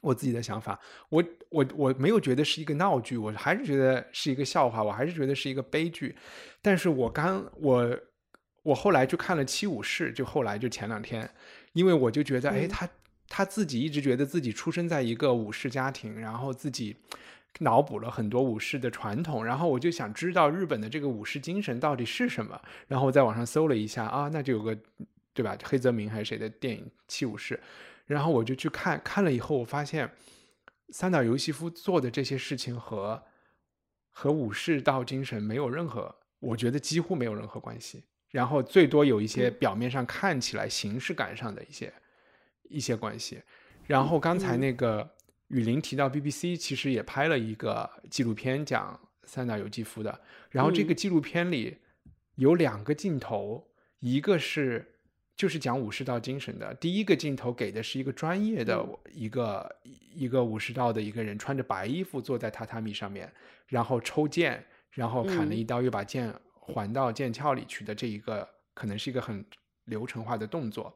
[0.00, 0.76] 我自己的想法，
[1.10, 6.16] 我我我没有觉得是一个闹剧，我还是觉得是一个笑话，我还是觉得是一个悲剧。
[6.60, 7.96] 但是我刚我
[8.64, 11.30] 我后来就看了《七武士》，就后来就前两天，
[11.74, 12.88] 因为我就觉得，哎，嗯他
[13.34, 16.94] 他自己一直觉得自己出生在一个武士家庭，然后自己
[17.60, 24.78] 脑补了很多武士的传统，然后我就想知道日本的这个武士精神到底是什么，然后我在网上搜了一下啊，那就有个
[25.32, 27.54] 对吧，黑泽明还是谁的电影《七武士》。
[28.04, 30.10] 然后我就去看看了以后，我发现
[30.90, 33.22] 三岛由纪夫做的这些事情和
[34.10, 38.04] 和武士道精神没有任何，我觉得几乎没有任何关系。
[38.28, 41.90] 然后最多有一些表面上看起来形式感上的一些
[42.72, 43.42] 一些关系。
[43.86, 45.08] 然后刚才那个
[45.48, 51.78] 雨林提到 BBC 其实也拍了一个纪录片讲三岛由纪夫的，然后这个纪录片里
[52.36, 53.68] 有两个镜头，
[54.00, 54.88] 一个是。
[55.34, 56.72] 就是讲武士道精神的。
[56.74, 59.76] 第一个镜头给的是一个专业的一个、
[60.14, 63.32] 一个武士道的一个人，穿着白衣服坐在榻榻米上面，
[63.66, 69.44] 然后抽剑，然后砍了一刀，又把剑还到剑鞘里去的这一个，可能是一个很
[69.86, 70.94] 流程化的动作。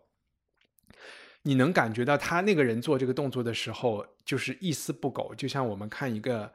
[1.47, 6.53] 你能感觉到他那个人做这个动作的时候，就是一丝不苟，就像我们看一个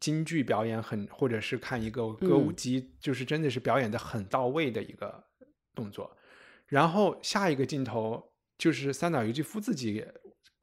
[0.00, 5.22] 京剧表演很，或者是看一个歌舞伎，就是真的是表演的很到位的一个
[5.74, 6.16] 动作。
[6.66, 10.02] 然后下一个镜头就是三岛由纪夫自己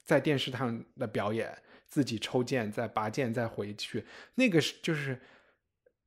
[0.04, 1.56] 在电视上的表演，
[1.88, 5.22] 自己抽剑，再拔剑，再回去，那个是就是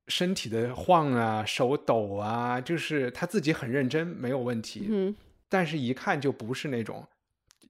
[0.08, 4.88] 身体的晃啊，手抖啊，就是他自己很认真，没有问题。
[4.90, 5.14] 嗯，
[5.48, 7.06] 但是一看就不是那种，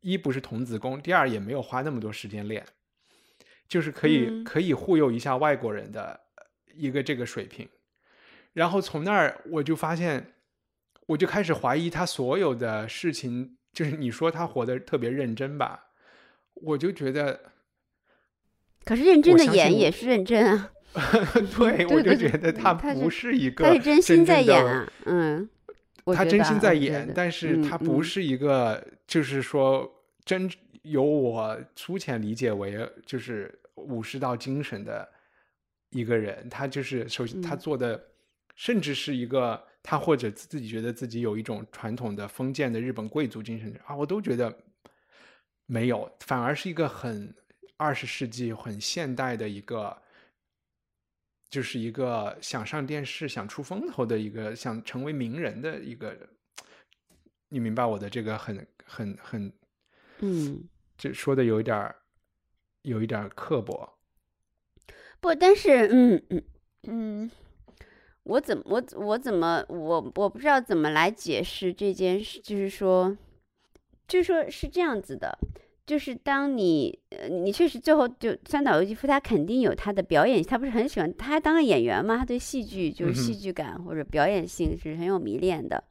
[0.06, 2.64] 一不是童子功，第二也没有花那么多时间练，
[3.68, 6.20] 就是可以、嗯可以忽悠一下外国人的
[6.74, 7.68] 一个这个水平。
[8.52, 10.32] 然后从那儿我就发现。
[11.08, 15.90] 我就开始怀疑他所有的事情，就是你说他活得特别认真吧，
[16.54, 17.42] 我就觉得，
[18.84, 20.72] 可是认真的演也是认真啊，
[21.56, 25.48] 对， 我就觉得他不是一个他是真心在演啊，嗯，
[26.06, 29.88] 他真心在演，但是嗯他不嗯是一个，就是说
[30.26, 30.50] 真
[30.82, 35.10] 由我粗浅理解为就是武士道精神的
[35.88, 36.46] 一个人。
[36.50, 38.10] 他就是首先他嗯做的，
[38.54, 44.54] 甚至是一个他或者自己觉得自己有一种传统的封建的日本贵族精神啊，我都觉得
[45.64, 47.34] 没有，反而是一个很
[47.78, 50.02] 二十世纪很现代的一个。
[51.48, 56.14] 就是一个想上电视、想出风头的一个，想成为名人的一个，
[57.48, 59.52] 你明白我的这个很很很，
[60.20, 60.64] 嗯，
[60.96, 61.96] 这说的有一点儿，
[62.82, 63.98] 有一点儿刻薄。
[65.20, 66.42] 不，但是嗯嗯
[66.88, 67.30] 嗯，
[68.24, 73.16] 我怎么我我怎么我我不知道怎么来解释这件事，就是说，
[74.06, 75.36] 就是说是这样子的，
[75.84, 85.82] 就是当你呃你确实最后就三岛由纪夫他肯定有他的表演，他不是很喜欢，他还当个演员嘛，他对戏剧就是戏剧感或者表演性是很有迷恋的。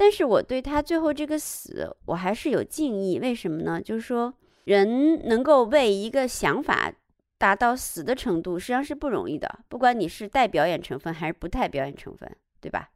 [0.00, 3.18] 但是我对他最后这个死，我还是有敬意。
[3.18, 3.78] 为什么呢？
[3.78, 4.32] 就是说，
[4.64, 6.90] 人能够为一个想法
[7.36, 9.60] 达到死的程度，实际上是不容易的。
[9.68, 12.88] 不管你是带表演成分还是不带表演成分，对吧？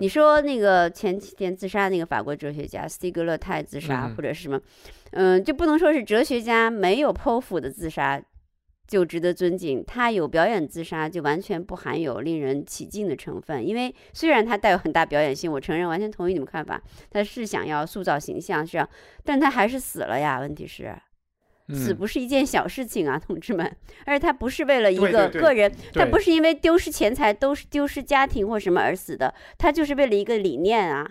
[0.00, 4.60] 你说那个前几天自杀那个法国哲学家斯蒂格勒泰自杀，嗯或者是什么，
[5.12, 8.22] 嗯，就不能说是哲学家没有剖腹的自杀
[8.88, 13.64] 就值得尊敬，他有表演自杀就完全不含有令人起敬的成分。
[13.64, 18.88] 因为虽然他带有很大表演性，我承认完全同意你们看法，他是想要塑造形象是啊，
[19.24, 20.40] 但他还是死了呀。
[20.40, 20.92] 问题是。
[21.70, 23.76] 死嗯不是一件小事情啊，同志们，
[24.06, 31.06] 而且他不是为了一个个人，他对不是因为丢失钱财、都是丢失家庭或什么而死的，他就是为了一个理念啊。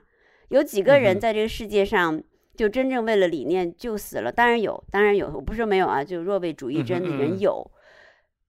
[0.49, 2.19] 有几个人在这个世界上
[2.57, 4.31] 就真正为了理念就死了？
[4.31, 7.69] 当然有，当然有，我不是说没有啊，就若为主义真的人有，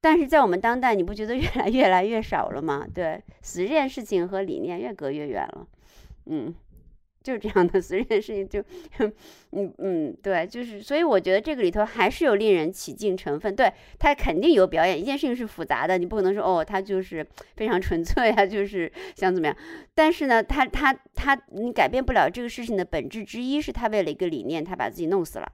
[0.01, 2.87] 但是在我们当代，你不觉得越来越来越少了吗？
[2.93, 5.67] 对，死这件事情和理念越隔越远了，
[6.27, 6.55] 嗯。
[7.29, 8.65] 就是这样的，所以这件事情就，
[9.51, 14.99] 嗯嗯，对，就是，所以我觉得这个里头还是有令人起敬成分，对，他肯定有表演。
[14.99, 19.55] 一件事情是复杂的，你不可能说哦，他就是非常纯粹啊，就是想怎么样。
[19.95, 25.53] 但是呢，他他他，你改变不了这个事情的本质之一，是他为了一个理念，他把自己弄死了。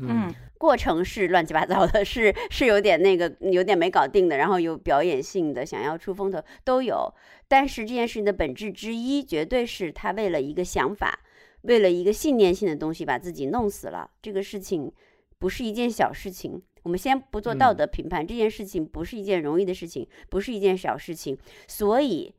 [0.00, 7.12] 嗯过程是乱七八糟的，是是有点那个有点没搞定的，然后有表演性的，想要出风头都有。
[7.48, 11.18] 但是这件事情的本质之一，绝对是他为了一个想法，
[11.62, 14.08] 为了一个信念性的东西，把自己弄死了。
[14.22, 14.92] 这个事情
[15.40, 16.62] 不是一件小事情。
[16.84, 21.36] 我们先不做道德评判，这件事情不是一件容易的事情，不是一件小事情。
[21.66, 22.32] 所以，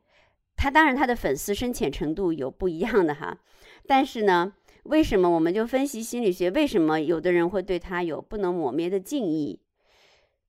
[0.56, 3.38] 他当然他的粉丝深浅程度有不一样的哈，
[3.86, 4.54] 但是呢。
[4.84, 6.52] 为什么我们就分析心理学？
[6.52, 9.60] 为什么有的人会对他有不能抹灭的敬意？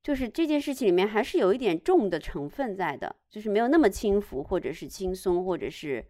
[0.02, 6.04] 就是这件事情里面还是有一点重的成分在的，就是没有那么轻浮，或者是轻松，或者是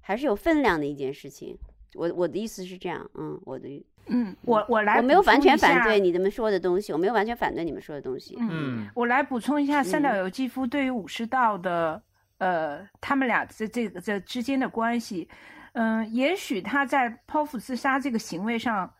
[0.00, 1.58] 还是有分量的一件事情。
[1.94, 3.68] 我我的意思是这样，嗯，我的
[4.06, 8.36] 嗯，我我来我没有完全反对你们说的东西，我没有完全反对你们说的东西。
[8.38, 12.00] 嗯嗯，我来补充一下三岛嗯由纪夫对于武士道的，
[12.38, 15.28] 呃，他们俩这这个这之间的关系。
[15.72, 18.92] 嗯，也许他在剖腹自杀这个行为上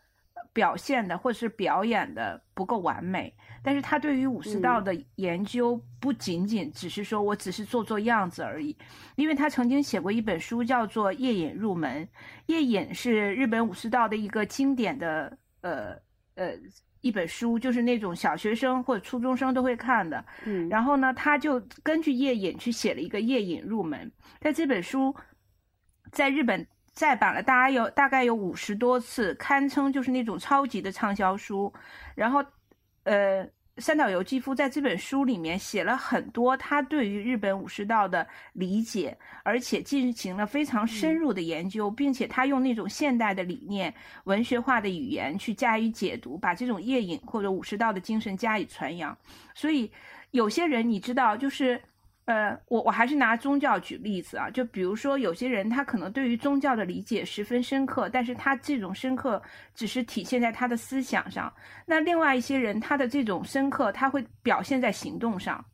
[0.51, 8.75] 表现的或者是表演的不够完美，但是他对于武士道嗯的研究不仅仅只是说我只是做做样子而已，
[9.15, 12.05] 因为他曾经写过一本书叫做《夜隐入门》，
[12.47, 15.95] 夜隐是日本武士道的一个经典的呃
[16.35, 16.53] 呃
[17.01, 20.23] 一本书，就是那种小学生或者初中生都会看的。
[20.45, 24.07] 嗯，然后呢，他就根据夜隐去写了一个《夜隐入门》，
[24.39, 25.15] 在这本书
[26.13, 31.73] 在日本再版了大概有大概有五十多次，堪称就是那种超级的畅销书。
[32.13, 32.45] 然后，
[33.03, 33.45] 呃，
[33.79, 43.91] 三岛由纪夫在这本书里面写了很多他对于日本武士道的理解，而且进行了非常深入的研究，并且他用那种现代的理念、
[44.25, 49.17] 文学化的语言去加以解读，把这种夜影或者武士道的精神加以传扬。
[49.55, 49.91] 所以，
[50.29, 51.81] 有些人你知道，就是。
[52.25, 59.41] 呃，我我还是拿宗教举例子啊，就比如说有些人他可能对于宗教的理解十分深刻，但是他这种深刻
[59.75, 61.53] 只是体现在他的思想上。
[61.85, 65.65] 那另外一些人他的这种深刻，他会表现在行动上，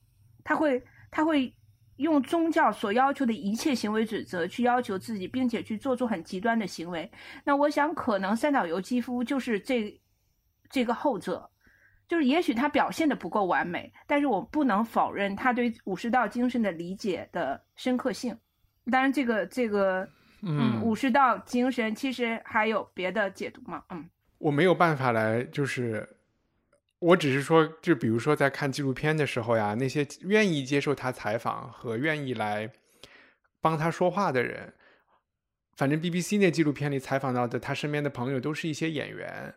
[0.44, 1.54] 他会他会
[1.98, 7.08] 用宗教所要求的一切行为准则去要求自己，并且去做出很极端的行为。
[7.44, 10.02] 那我想可能三岛由纪夫就是这
[10.72, 11.48] 这个后者。
[12.10, 18.36] 就是也许他表现的不够完美，但是我不能否认他对武士道精神的理解的深刻性。
[18.92, 20.10] 当然，这个这个，
[20.42, 26.10] 嗯，武士道精神其实还有别的解读嘛，嗯，我没有办法来，就是
[26.98, 32.68] 我只是说，就比如说在看纪录片的时候呀，那些愿意接受他采访和愿意来
[33.62, 34.74] 帮他说话的人，
[35.76, 39.54] 反正 BBC 那纪录片里采访到的他身边的朋友都是一些演员。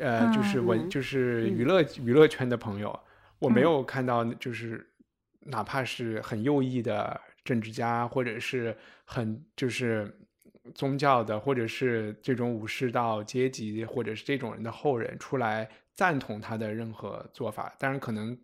[0.00, 2.98] 呃，就是文，嗯就是娱乐娱乐圈的朋友，
[3.38, 4.86] 我没有看到，就是
[5.40, 10.12] 哪怕是很右翼的政治家，或者是很就是
[10.74, 17.74] 宗教的，或者是这种武士道阶级，或者是这种人的后人出来赞同他的任何做法。
[17.78, 18.36] 当然，可能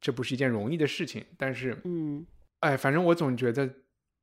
[0.00, 2.26] 这不是一件容易的事情，但是，嗯，
[2.60, 3.68] 哎，反正我总觉得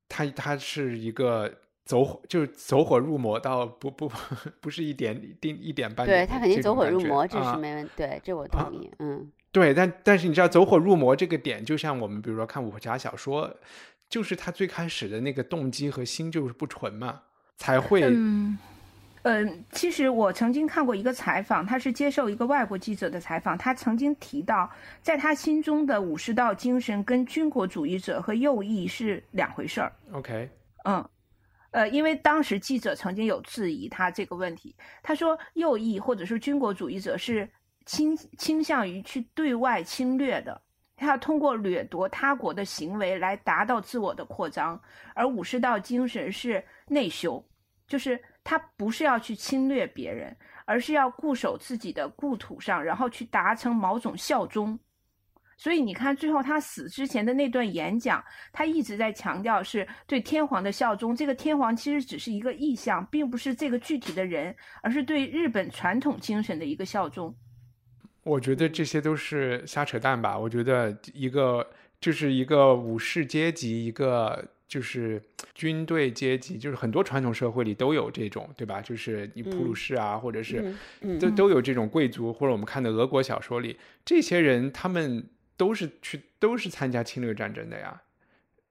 [0.07, 1.61] 他他是一个。
[1.88, 4.11] 走火就是走火入魔，到不不
[4.59, 7.91] 不是一点定一点半点对他肯定走火入魔，这啊是没问题。
[7.95, 8.91] 对，这我同意。
[8.99, 13.49] 嗯，对，但但是你知道走火入魔这个点，就像我们比如说看武侠小说，
[14.09, 17.21] 就是他最开始的那个动机和心就是不纯嘛，
[17.55, 18.03] 才会。
[18.03, 18.57] 嗯
[19.23, 24.69] 嗯，其实我曾经看过一个采访，他是接受一个外国记者的采访，他曾经提到，
[25.01, 29.91] 在他心中的武士道精神跟军国主义者和右翼是两回事儿。
[30.11, 30.49] OK，
[30.83, 31.03] 嗯。
[31.78, 37.47] 呃，因为当时记者曾经有质疑他这个问题，他说右翼或者是军国主义者是
[37.86, 40.59] 倾倾向于去对外侵略的，
[40.95, 44.82] 他要通过掠夺他国的行为来达到自我的扩张，
[45.13, 47.47] 而武士道精神是内修，
[47.86, 54.80] 就是他不是要去侵略别人，而是要固守自己的故土上，然后去达成某种效忠。
[55.59, 61.15] 所以你看，最后他死之前的那段演讲，他一直在强调是对天皇的效忠。
[61.15, 67.35] 这个天皇其实只是一个意象，并不是这个具体的人，而是对日本传统精神的一个效忠。
[68.21, 70.37] 我觉得这些都是瞎扯淡吧。
[70.37, 71.67] 我觉得一个
[71.99, 75.19] 就是一个武士阶级，一个就是
[75.55, 78.79] 军队阶级，就是很多传统社会里都有这种，对吧？
[78.79, 80.71] 就是你普鲁士啊，或者是
[81.19, 85.27] 都都有这种贵族，或者我们看的俄国小说里，这些人他们。
[85.57, 88.03] 都是去都是参加侵略战争的呀，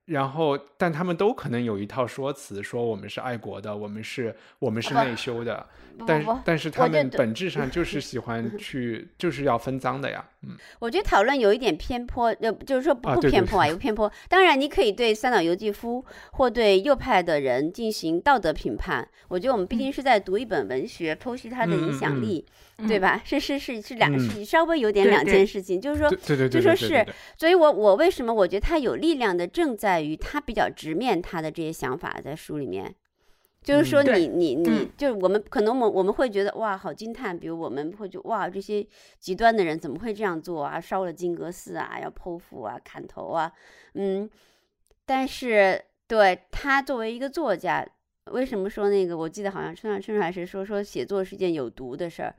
[0.07, 5.67] 然后但他们都可能有一套说辞，说我们是爱国的，我们是我们是内修的，
[6.07, 14.11] 但是但是他们本质上就是 喜欢去就是要分赃的呀，嗯，我觉得讨论有一点偏颇，呃，就是说不不偏颇啊，有偏颇。
[14.29, 22.47] 当然你可以对三岛由纪夫或对右派的人进行道德评判，我觉得我们毕竟是在读一本文学，剖析它的影响力。
[22.87, 23.23] 对吧？
[23.25, 27.03] 是是是是两是稍微有点两件事情，就是说，对对对，就说是，
[27.39, 32.95] 所以我我为什么我觉得他有力量的，正在于他比较直面他的这些想法在书里面，
[33.63, 38.87] 就是说你你你，就是我们可能我们我们会觉得哇好惊叹，比如我们会觉哇这些
[39.19, 40.81] 极端的人怎么会这样做啊？
[40.81, 43.53] 烧了金阁寺啊，要剖腹啊，砍头啊，
[43.95, 44.29] 嗯，
[45.05, 47.85] 但是对他作为一个作家，
[48.27, 49.17] 为什么说那个？
[49.17, 52.35] 我记得好像村上春树还是说说写作是件有毒的事儿。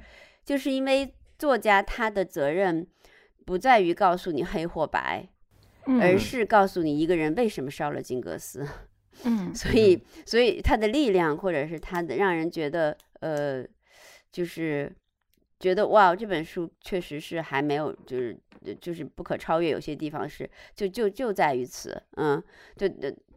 [0.45, 2.88] 就是因为作家他的责任
[3.45, 5.28] 不在于告诉你黑或白，
[6.01, 8.67] 而是告诉你一个人为什么烧了金阁寺。
[9.23, 13.65] 嗯， 所以所以他的力量或者是他的让人觉得呃，
[14.31, 14.91] 就是
[15.59, 18.38] 觉得哇，这本书确实是还没有就是
[18.79, 19.69] 就是不可超越。
[19.69, 22.41] 有些地方是就就就在于此，嗯，
[22.75, 22.88] 就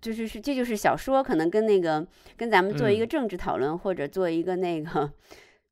[0.00, 5.10] 就是是这就是小说可能跟那个跟咱们做一个政治讨论或者做一个那个。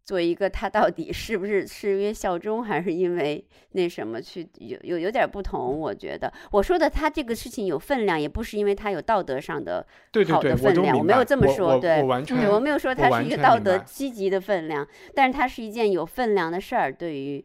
[0.08, 5.78] 做一个，他到底是不是是因为效忠，还是因为那什么去有有有点不同？
[5.78, 9.86] 我觉得我说的他这个事情有分量，也不是因为他有道德上的
[10.30, 17.44] 好的分量，我没有这么说，对，对我没有说他是一个道德积极的分量，但是他是一件有分量的事儿，对于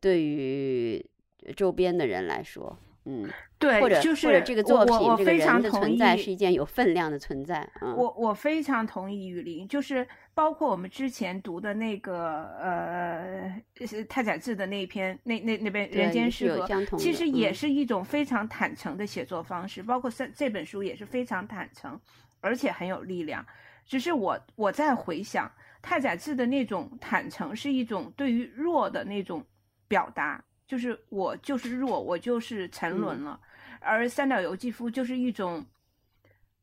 [0.00, 1.06] 对于
[1.54, 3.28] 周边的人来说，嗯。
[3.58, 7.68] 对，或者就是或者这个作品这个人的存在是一件有分量的存在。
[7.80, 13.62] 我我非常同意雨林，就是包括我们之前读的那个呃
[14.08, 16.64] 太宰治的那一篇，那那那边《人间失格》，
[16.96, 19.82] 其实也是一种非常坦诚的写作方式。
[19.82, 22.00] 包括这这本书也是非常坦诚，
[22.40, 23.44] 而且很有力量。
[23.84, 25.50] 只是我我在回想
[25.82, 29.44] 太宰治的那种坦诚，是一种对于弱的那种
[29.86, 33.40] 表达，就是我就是弱，我就是沉沦了。
[33.80, 35.66] 而三岛由纪夫就是一种，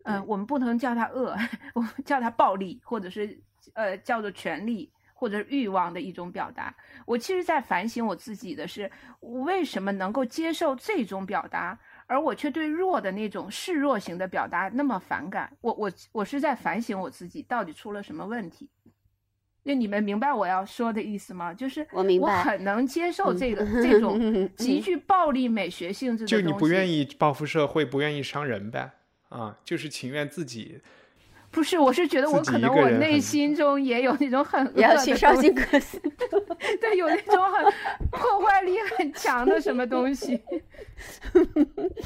[0.05, 1.35] 嗯，我们不能叫他恶，
[1.75, 3.37] 我们叫他暴力，或者是
[3.73, 6.73] 呃叫做权力或者欲望的一种表达。
[7.05, 8.89] 我其实，在反省我自己的是，
[9.19, 15.51] 我为什么能够接受这种表达，而我却对弱的那种示弱型的表达那么反感？
[15.59, 18.69] 我我我是在反省我自己，到底出了什么问题？
[19.67, 21.53] 就你们明白我要说的意思吗？
[21.53, 28.91] 就是我明白，我很能接受这个这种 极具暴力美学性质的就你不愿意报复社会，不愿意伤人呗？
[29.27, 30.79] 啊，就是情愿自己。
[31.51, 35.99] 不是，我是觉得我可能我内心中也有那种很恶的去烧金阁寺，
[36.79, 37.65] 对，有那种很
[38.09, 40.39] 破坏力很强的什么东西。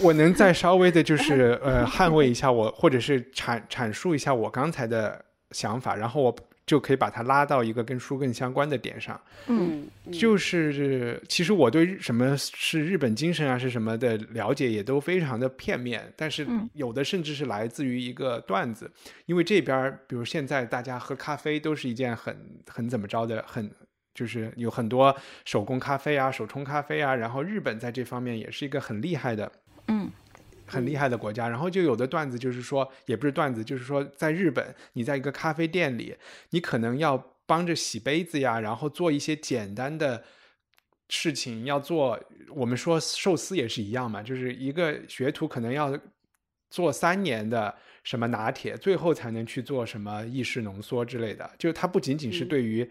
[0.01, 6.35] 我能再稍微的，就是呃，捍卫一下我，或者是阐阐述一下我刚才的想法，然后我。
[6.65, 18.89] 就可以把它拉到一个跟书更相关的点上，嗯，就是其实我对什么是日本精神啊是什么的了解也都非常的片面，但是有的甚至是来自于一个段子，
[19.25, 22.37] 因为这边比如现在大家喝咖啡都是一件很
[22.67, 23.69] 很怎么着的，很
[24.13, 29.51] 就是有很多手工咖啡啊、手冲咖啡啊，然后日本在这方面也是一个很厉害的，
[29.87, 30.09] 嗯。
[30.71, 36.15] 很厉害的国家，然后就有的段子就是说，也不是段子，就是说，在日本，你在一个咖啡店里，
[36.51, 40.23] 你可能要帮着洗杯子呀，然后做一些简单的
[41.09, 42.17] 事情，要做。
[42.53, 45.97] 我们说寿司也是一样嘛，就是一个学徒可能要
[46.69, 51.49] 做三年的什么拿铁，最后才能去做什么意式浓缩之类的。
[51.57, 52.89] 就它不仅仅是对于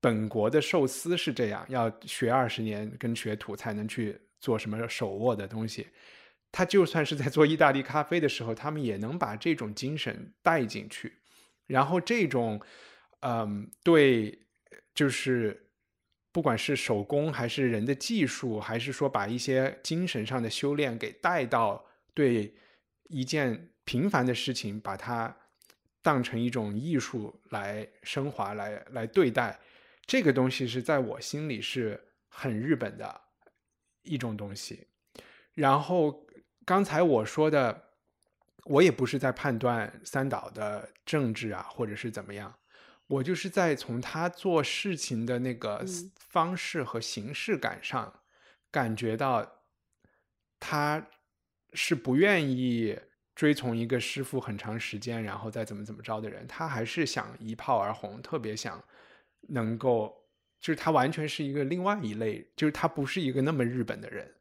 [0.00, 5.86] 本国的寿司是这样，要学二十年跟学徒才能去做什么手握的东西。
[6.50, 11.18] 他就算是在做意大利咖啡的时候，他们也能把这种精神带进去，
[11.66, 12.60] 然后这种，
[13.20, 14.46] 嗯，对，
[14.94, 15.70] 就是
[16.32, 21.84] 不管是手工还是人的技术，还是说把一些精神上的修炼给带到
[22.14, 22.54] 对
[23.08, 25.36] 一件平凡的事情，把它
[26.02, 29.58] 当成一种艺术来升华、来来对待，
[30.06, 33.20] 这个东西是在我心里是很日本的
[34.02, 34.86] 一种东西。
[35.54, 36.24] 然后
[36.68, 37.84] 刚才我说的，
[38.64, 42.54] 我也不是在判断三岛的政治啊，或者是怎么样。
[43.06, 45.82] 我就是在从他做事情的那个
[46.28, 48.12] 方式和形式感上，
[48.70, 49.62] 感觉到
[50.60, 51.06] 他
[51.72, 52.98] 是不愿意
[53.34, 58.78] 追从一个师傅很长时间，然后再怎么怎么着的人，他还是想一炮而红，特别想
[59.48, 60.14] 能够，
[60.60, 64.34] 就是他完全是一个另外一类，就是他不是一个那么日本的人。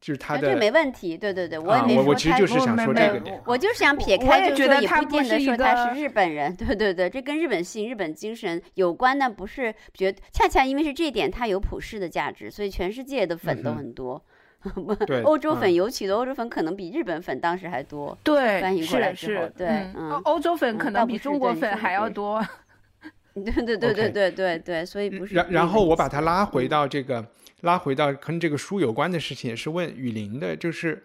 [0.00, 1.16] 就是他的，这没问题。
[1.16, 2.08] 对对对，我也没说他。
[2.08, 3.42] 我其实就是想说这个点。
[3.44, 6.54] 我就是想撇开，就是说也不见得说他是日本人。
[6.54, 14.22] 对对对，这跟日本性、日本精神有关但，不是觉恰恰因为是这一点，它有普世的价值，所以全世界的粉都很多。
[15.24, 18.16] 欧洲粉尤其的，欧洲粉可能比日本粉当时还多。
[18.22, 22.44] 对，翻译过来之后，对，嗯，欧洲粉可能比中国粉还要多。
[23.34, 25.34] 对对对对对对对，所以不是。
[25.34, 27.24] 然然后我把它拉回到这个。
[27.62, 31.02] 拉回到跟这个书有关的事情，也是问雨林的，就是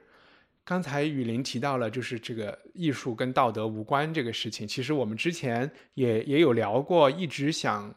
[0.64, 4.68] 刚才雨林提到了，就是这个艺术跟道德无关这个事情。
[4.68, 7.94] 其实我们之前也也有聊过，一直想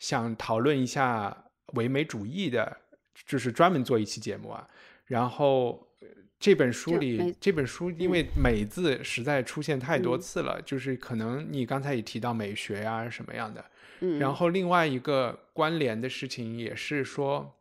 [0.00, 2.76] 想讨论一下唯美主义的，
[3.24, 4.68] 就是专门做一期节目啊。
[5.06, 5.86] 然后
[6.40, 13.64] 这本书里，这本书因为“美”字实在出现太多次了，就是可能你刚才也提到美学呀什么样的。
[14.18, 17.54] 然后另外一个关联的事情也是说。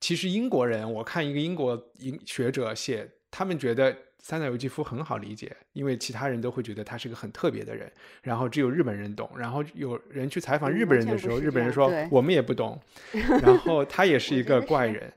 [0.00, 7.90] 其实英国人，我看一个英国英学者写，他们觉得三岛由纪夫很好理解，因为其他人都会觉得他是个很特别的人，
[8.22, 9.30] 然后只有日本人懂。
[9.36, 12.80] 然后有人去采访日本人的时候，日本人说我们也不懂。
[13.12, 15.12] 然后他也是一个怪人。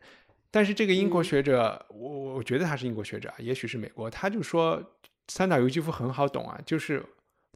[0.51, 4.83] 但是这个英国学者，我我觉得他是英国学者，也许是美国，他就说
[5.29, 7.03] 三岛由纪夫很好懂啊，就是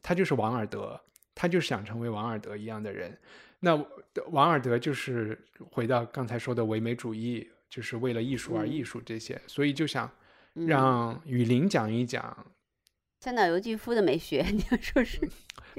[0.02, 1.00] 他就是王尔德，
[1.34, 3.16] 他就是想成为王尔德一样的人。
[3.60, 3.74] 那
[4.30, 5.38] 王尔德就是
[5.70, 10.10] 回到刚才说的唯美主义，就是为了艺术而艺术这些，所以就想
[10.54, 12.46] 让雨林讲一讲
[13.20, 14.42] 三岛由纪夫的美学。
[14.42, 15.20] 你要说是？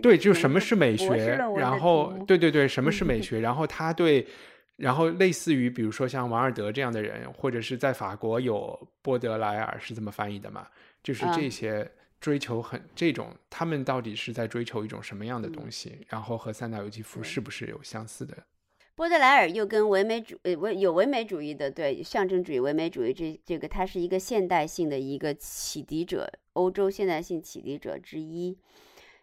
[0.02, 1.38] 对，就什么是美学？
[1.58, 3.40] 然后，对对对，什么是美学？
[3.40, 4.28] 然后他对，
[4.76, 10.68] 然后类似于比如说像王尔德这样的人，或者是在法国有波德莱尔是这么翻译的嘛？
[11.02, 11.90] 就是这些。
[12.20, 16.06] 追求很这种，他们到底是在追求一种什么样的东西？
[16.08, 18.46] 然后和三岛由纪夫是不是有相似的？
[18.96, 28.58] 波德莱尔又跟唯美主呃唯有唯美主义的对象征主义、唯美主义这这个，他是一个现代性的一个启迪者，欧洲现代性启迪者之一。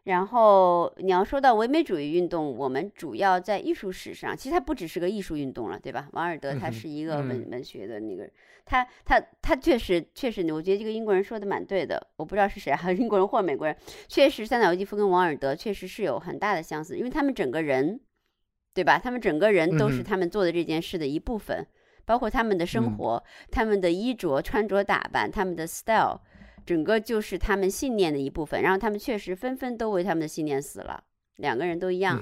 [0.07, 6.09] 然后你要说到唯美主义运动，我们主要在艺术史上，其实它不只是个艺术运动了，对吧？
[6.13, 8.29] 王尔德他是一个文文学的那个。
[8.65, 12.05] 他他他确实确实，我觉得这个英国人说的蛮对的。
[12.17, 13.77] 我不知道是谁，还 是英国人或美国人。
[14.07, 18.01] 确实，三岛由纪夫跟王尔德确实是有很大的相似，因为他们整个人，
[18.75, 19.01] 对吧？
[19.03, 21.67] 他们整个人都是他们做的这件事的一部分，
[22.05, 26.21] 包括他们的生活、他们的衣着、穿着打扮、他们的 style，
[26.67, 28.61] 整个就是他们信念的一部分。
[28.61, 31.03] 然后他们确实纷纷都为他们的信念死了，
[31.37, 32.21] 两个人都一样，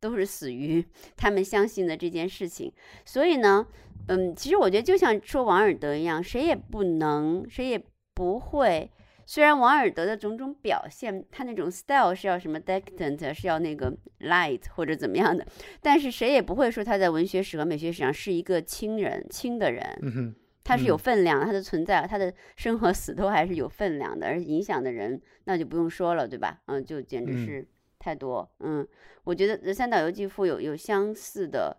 [0.00, 0.82] 都是死于
[1.18, 2.72] 他们相信的这件事情。
[3.04, 3.66] 所以呢。
[4.08, 7.80] 嗯，其实我觉得就像说王尔德一样，谁也不能，谁也
[8.14, 8.90] 不会。
[9.26, 15.46] 虽然王尔德的种种表现，他那种 style 是要什么 decadent，是要那个 light 或者怎么样的，
[15.80, 19.96] 但是谁也不会说他在文学史和美学史上是一个轻人轻的人。
[20.02, 20.34] 嗯
[20.64, 26.60] 他是有分量，它的存在，它的生和死都还是有分量的，而影响的人那就不用说了，对吧？
[26.66, 27.66] 嗯，就简直是
[27.98, 28.50] 太多。
[28.60, 28.86] 嗯，
[29.24, 31.78] 我觉得三岛由纪夫有有相似的。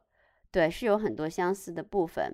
[0.52, 2.32] 对，是有很多相似的部分，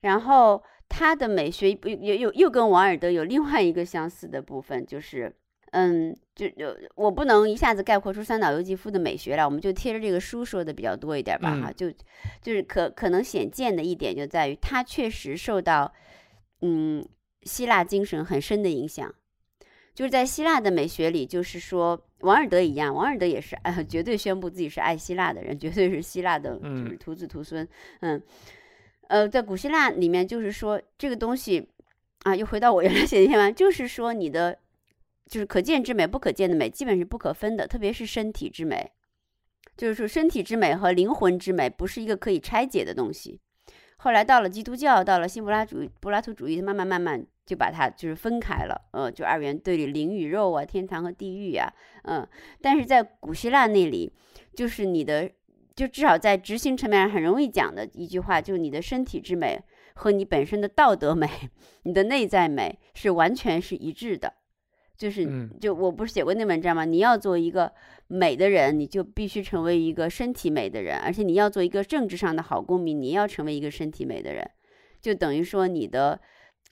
[0.00, 5.32] 然后他的美学又又又又跟王尔德有另外一个相似的部分，就是，
[5.72, 11.90] 嗯，就就我不能一下子概括出三岛由纪夫的美学来，我们就贴着这个书说的比较多一点吧，哈，就
[12.40, 15.92] 就是可可能显见的一点就在于他确实受到，
[16.62, 17.06] 嗯，
[17.42, 19.14] 希腊精神很深的影响。
[19.94, 27.66] 就是在希腊的美学里，就是说王尔德一样，王尔德也是呃， 绝对宣布自己是爱希腊的人，绝对是希腊的，就是徒子徒孙。
[27.98, 28.22] 嗯，
[29.08, 31.68] 呃，在古希腊里面，就是说这个东西
[32.22, 34.56] 啊，又回到我原来写的篇文，就是说你的
[35.28, 38.90] 就是可见之美、不可见的美，基本是不可分的，特别是身体之美，
[39.76, 43.40] 就是说身体之美和灵魂之美不是一个可以拆解的东西。
[43.98, 47.26] 后来到了基督教，到了新柏拉主义、柏拉图主义，慢慢慢慢。
[47.48, 51.72] 就把它就是分开了，呃，就二元对立，灵与肉啊，天堂和地狱呀，
[52.02, 52.28] 嗯，
[52.60, 54.12] 但是在古希腊那里，
[54.54, 55.30] 就是你的
[55.74, 59.58] 就至少在执行层面上很容易讲的一句话，就是你的身体之美
[59.94, 61.26] 和你本身的道德美、
[61.84, 64.34] 你的内在美是完全是一致的。
[64.98, 66.84] 就是嗯就我不是写过那文章吗？
[66.84, 67.72] 你要做一个
[68.08, 74.50] 美的人，你就必须成为一个身体美的人，而且你要做一个政治上的好公民，你要成为一个身体美的人，
[75.00, 76.20] 就等于说你的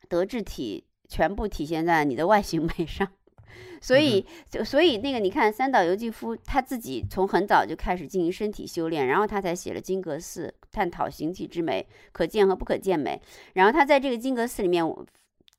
[0.09, 3.09] 德智体全部体现在你的外形美上。
[3.81, 13.21] 所以，就所以那个你看，三岛由纪夫他自己从很早就开始进行身体修炼，然后他才写了《金阁寺》，探讨形体之美，可见和不可见美。
[13.55, 14.85] 然后他在这个金阁寺里面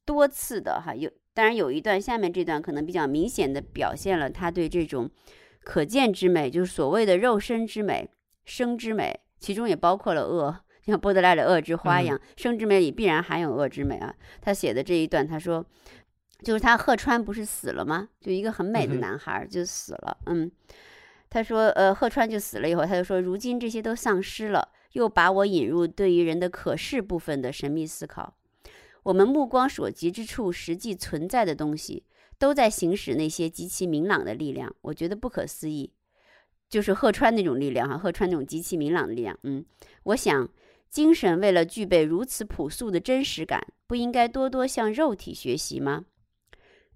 [0.05, 5.08] 多次的哈有，当然有一段下面这段可能比较明显的表现了他对这种
[5.64, 8.10] 可见之美，就是所谓的肉身之美、
[8.44, 10.60] 生之美，其中也包括了恶。
[10.82, 14.12] 像波德莱的《恶之花》一样，生之美里必然含有恶之美啊。
[14.42, 15.64] 他写的这一段，他说。
[16.44, 18.10] 就是他鹤川不是死了吗？
[18.22, 20.18] 就一个很美的男孩就死了。
[20.28, 20.52] 嗯，
[21.32, 28.36] 他说，呃，鹤川就死了以后，他就说，如今这些都丧失了，又把我引入对于人的可视部分的神秘思考。
[29.08, 32.03] 我们目光所及之处，实际存在的东西，
[32.38, 34.76] 都在行使那些极其明朗的力量。
[34.82, 35.93] 我觉得不可思议，
[36.68, 39.39] 就是鹤川那种力量哈，鹤川那种极其明朗的力量。
[39.43, 39.64] 嗯，
[40.03, 40.49] 我想，
[40.89, 46.03] 精神为了具备如此朴素的真实感，不应该多多向肉体学习吗？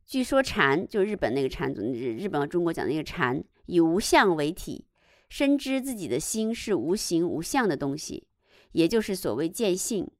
[0.06, 4.84] 据说禅就日本那个禅宗，日日本和中国讲的那个禅，以无相为体，
[5.30, 8.28] 深知自己的心是无形无相的东西，
[8.74, 10.12] 也就是所谓见性。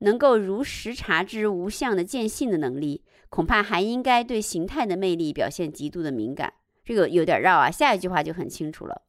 [0.00, 6.52] 能够如实察知无相的见性的能力，恐怕还应该对形态的魅力表现极度的敏感。
[6.84, 9.02] 这个有点绕啊，下一句话就很清楚了。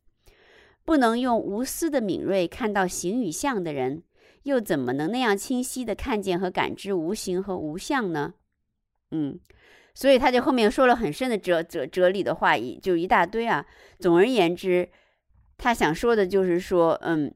[0.85, 4.03] 不能用无私的敏锐看到形与相的人，
[4.43, 8.35] 又怎么能那样清晰地看见和感知无形和无相呢？
[9.11, 9.39] 嗯。
[9.93, 13.65] 所以他就后面说了很深的哲哲哲理的话，一就一大堆啊。
[13.99, 14.89] 总而言之，
[15.57, 17.33] 他想说的就是说，嗯，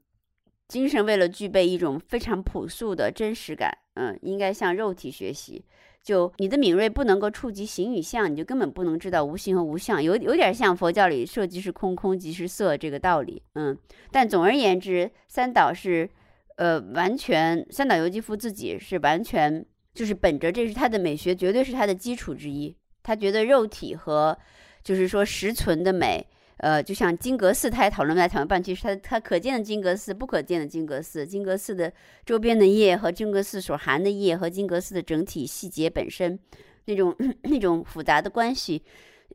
[0.68, 5.64] 精神为了具备一种非常朴素的真实感，嗯，应该向肉体学习。
[6.04, 13.78] 就你的敏锐不能够触及形与相，你就根本不能知道无形和无相，有有点像佛教里色即是空，空即是色这个道理，嗯。
[14.12, 16.10] 但总而言之，三岛是，
[16.58, 19.66] 呃，完全三岛由纪夫自己是完全。
[19.96, 22.76] 就是本着这是他的美学，绝对是他的基础之一。
[23.02, 24.38] 他觉得肉体和，
[24.84, 26.28] 就是说实存的美，
[26.58, 31.92] 呃，就像金阁寺，他也讨论来讨论半天，是他他可见的金阁寺，不可见的金阁寺，金阁寺的
[32.26, 36.40] 周边的叶和金阁寺所含的叶和金阁寺的整体细节本身
[36.86, 38.84] 那种那种复杂的关系，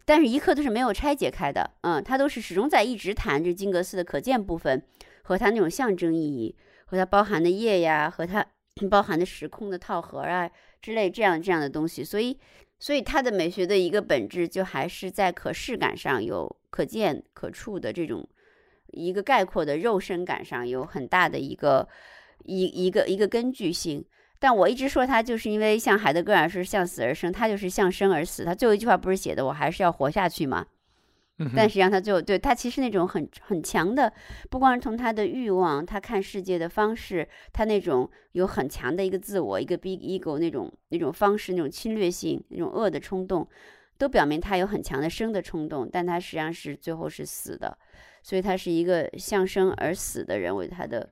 [0.04, 1.70] 但是一刻都是没有拆解开的。
[1.82, 4.82] 嗯，他都是始终在一直谈这金阁寺的可见部分
[5.22, 6.56] 和它那种象征意义，
[6.86, 8.46] 和它包含的叶呀，和它。
[8.88, 10.50] 包含的时空的套盒啊
[10.80, 12.38] 之类这样这样的东西，所以
[12.78, 18.26] 所以它的美学的一个本质就还是在可视感上有可见可触的这种
[18.92, 21.88] 一个概括的肉身感上有很大的一个
[22.44, 24.04] 一一个一个根据性。
[24.38, 28.44] 但我一直说他就是因为像海德格尔是向死而生，他就是向生而死。
[28.44, 30.66] 他最后一句话不是写的我还是要活下去吗？
[31.56, 34.12] 但实际上，他最后对他其实那种很很强的，
[34.50, 43.48] 不光是从他的欲望，他看世界的方式，他那种有很强的一个自我，一个 big ego 那种那种方式，那种侵略性，那种恶的冲动，
[44.00, 47.76] 都表明他有很强的生的冲动，但他实际上是最后是死的，
[48.22, 51.10] 所以他是一个向生而死的人为他的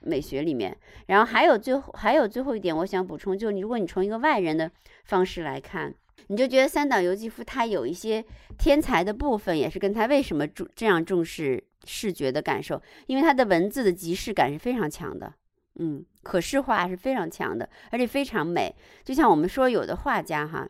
[0.00, 0.74] 美学里面。
[1.08, 4.70] 然后还有最后还有最后一点，我想补充，就是如果你从一个外人的
[5.04, 5.94] 方式来看。
[6.28, 8.24] 你就觉得三岛由纪夫他有一些
[8.56, 15.34] 天才的部分，也是跟他为什么重这样重视视觉的感受，因为他的文字的即视感是非常强的，
[15.76, 18.74] 嗯，可视化是非常强的，而且非常美。
[19.04, 20.68] 就像我们说，有的画家哈，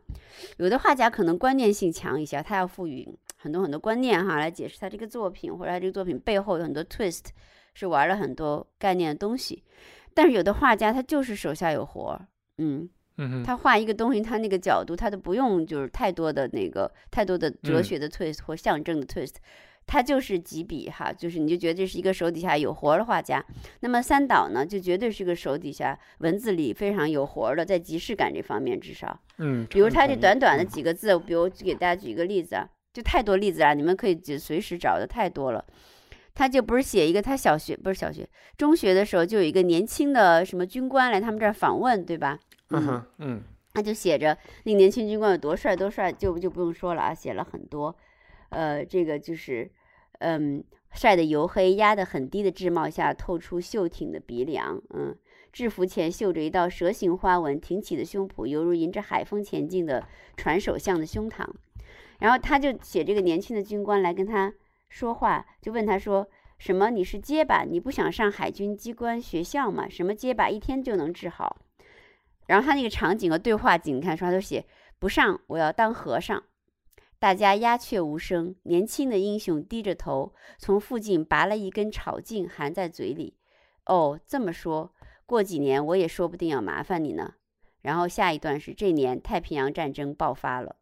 [0.58, 7.26] 有的画家可能观念性强一些，他要赋予很多很多观念哈来解释他这个作品，或者他这个作品背后有很多 twist，
[7.74, 9.62] 是玩了很多概念的东西。
[10.14, 12.26] 但是有的画家他就是手下有活儿，
[12.58, 12.88] 嗯。
[13.44, 19.34] 他画一个东西，他那个角度，他都不用就是太多的那个太多的哲学的 twist 或象征的 twist，
[19.86, 23.44] 他就是几笔哈，就是你就觉得这是一个手底下有活的画家。
[23.80, 35.64] 那么三岛呢，就绝对是个手底下文字里非常有活的，在即视感这方面至少，嗯，比如他这短短的几个字，比如给大家举一个例子啊，就太多例子了，你们可以就随时找的太多了。
[36.34, 38.26] 他就不是写一个，他小学不是小学，
[38.56, 42.38] 中学的时候就有一个年轻的什么军官来他们这儿访问，对吧？
[42.70, 43.42] 嗯嗯，
[43.74, 47.94] 他就写着那个年轻军官有多帅多帅，就就不用说了啊，写了很多，
[48.52, 49.70] 呃，这个就是，
[50.20, 55.16] 嗯，晒得黝黑，压得很低的制帽下透出秀挺的鼻梁，嗯，
[55.52, 61.46] 制服前绣着一道蛇形花纹，挺起的胸脯犹如迎着海风前进的船首像的胸膛，
[62.20, 64.52] 然后他就写这个年轻的军官来跟他
[64.88, 66.28] 说话，就问他说。
[66.58, 69.88] 什么你是结巴，你不想上海军机关学校吗？
[69.88, 71.56] 什么结巴一天就能治好？
[72.46, 74.64] 然后他那个场景和对话景，你看说他都写
[75.00, 76.40] 不上，我要当和尚。
[77.22, 78.52] 大家鸦雀无声。
[78.64, 83.36] 年轻的英雄低着头，从附近拔了一根草茎，含在嘴里。
[83.86, 84.92] 哦，这么说，
[85.24, 87.34] 过几年我也说不定要麻烦你呢。
[87.82, 90.74] 然后下一段是这年太平洋战争爆发了，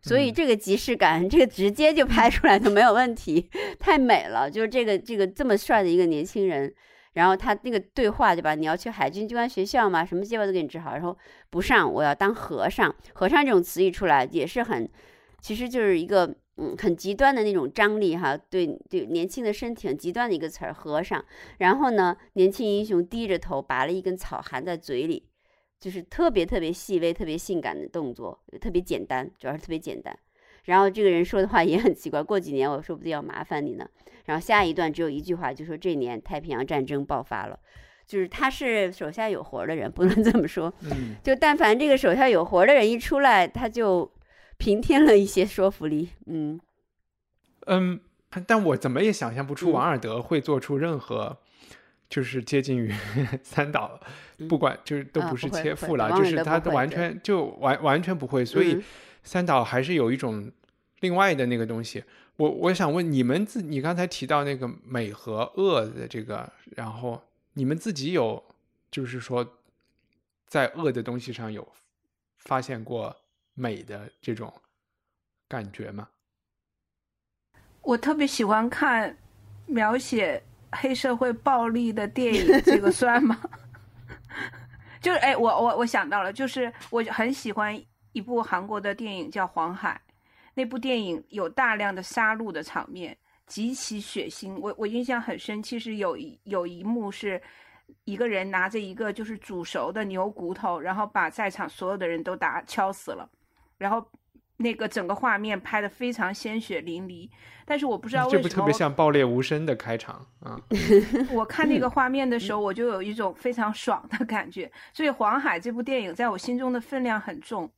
[0.00, 4.50] 所以这个即视感， 这个直接就拍出来都没有问题， 太美了。
[4.50, 6.74] 就是这个这个这么帅的一个年轻人，
[7.12, 8.54] 然后他那个对话对吧？
[8.54, 10.02] 你要去海军军官学校吗？
[10.02, 10.94] 什么计划都给你治好。
[10.94, 11.14] 然后
[11.50, 12.96] 不上，我要当和尚。
[13.12, 14.88] 和尚这种词一出来，也是很。
[15.40, 21.24] 其实就是一个嗯很极端的那种张力哈，对对，年轻的身体很极端的一个词儿，和尚。
[21.58, 25.24] 然后呢，年轻英雄低着头拔了一根草含在嘴里，
[25.78, 30.18] 就是特别特别细微、特别性感的动作，特别简单，主要是特别简单。
[30.64, 33.88] 然后这个人说的话也很奇怪，过几年我说不定要麻烦你呢。
[34.24, 37.58] 然后下一段只有一句话，就说这年太平洋战争爆发了，
[38.04, 40.70] 就是他是手下有活的人，不能这么说。
[40.82, 44.10] 嗯，就但凡这个手下有活的人一出来，他就。
[44.58, 46.60] 平添了一些说服力，嗯
[47.66, 48.00] 嗯，
[48.46, 51.38] 但我怎么也想象不出王尔德会做出任何
[52.08, 52.92] 就是接近于
[53.42, 54.00] 三岛，
[54.48, 58.82] 不管就是都不是切腹了，就是他完全就完完全不会，所以
[59.22, 60.50] 三岛还是有一种
[61.00, 62.02] 另外的那个东西。
[62.36, 67.22] 我我想问你们自，你刚才提到那个美和恶的这个，然后
[67.54, 68.42] 你们自己有
[68.90, 69.56] 就是说
[70.46, 71.66] 在恶的东西上有
[72.38, 73.16] 发现过？
[73.58, 74.52] 美的这种
[75.48, 76.08] 感觉吗？
[77.82, 79.16] 我特别喜欢看
[79.66, 80.42] 描写
[80.72, 83.40] 黑社会暴力的电影，这个算吗？
[85.02, 87.80] 就是哎，我我我想到了，就是我很喜欢
[88.12, 90.00] 一部韩国的电影叫《黄海》，
[90.54, 94.56] 那部电影有大量的杀戮的场面，极其血腥。
[94.60, 97.40] 我我印象很深，其实有一有一幕是
[98.04, 103.28] 一个人拿着一个就是煮熟的牛骨头，然后把在场所有的人都打敲死了。
[103.78, 104.04] 然后，
[104.56, 107.30] 那个整个画面拍的非常鲜血淋漓，
[107.64, 110.60] 但是我不知道为什么这不特别像《爆裂无声》的开场啊！
[111.32, 114.70] 我看那个画面的时候，我就有一种非常爽的感觉。
[114.92, 117.70] 所以《黄海》这部电影在我心中的分量很重。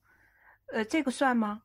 [0.73, 1.63] 呃，这个算吗？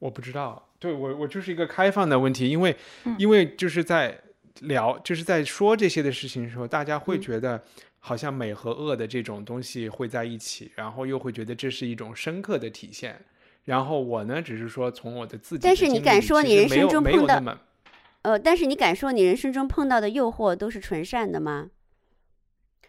[0.00, 2.76] 我不知道，对我我就是一个开放的问题，因为
[3.18, 4.20] 因为就是在
[4.62, 7.62] 聊就是在说这些的事情的时候，大家会觉得。
[8.00, 13.20] 好像美和恶的这种东西会在一起，然后又会觉得这是一种深刻的体现。
[13.64, 17.58] 然后我呢，只是说从我的自己，但是你敢说你人生中碰到，么，
[18.22, 21.70] 呃，但是你敢说你人生中碰到的诱惑都是纯善的吗？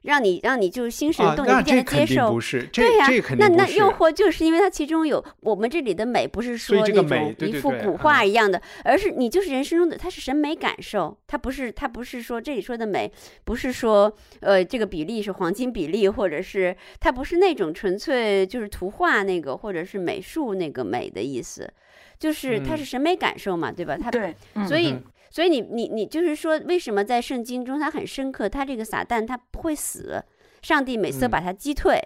[0.04, 2.40] 让你让你就是心神动念变得接受，
[2.72, 13.12] 对呀，那那诱惑就是因为它其中有我们这里的美，不是说那种一幅古画一样的，而是你就是人生中的，它是审美感受，它不是它不是说这里说的美，
[13.44, 21.70] 不是说呃这个比例是黄金比例，或者是它不是那种纯粹就是图画那个或者是美术那个美的意思，
[22.18, 23.98] 就是它是审美感受嘛，对吧？
[24.02, 24.34] 它对，
[24.68, 24.96] 所以。
[25.32, 28.50] 所以你你你就是说，为什么在圣经中他很深刻？
[28.50, 30.24] 他这个撒旦他不会死，
[30.62, 32.00] 上帝每次把他击退。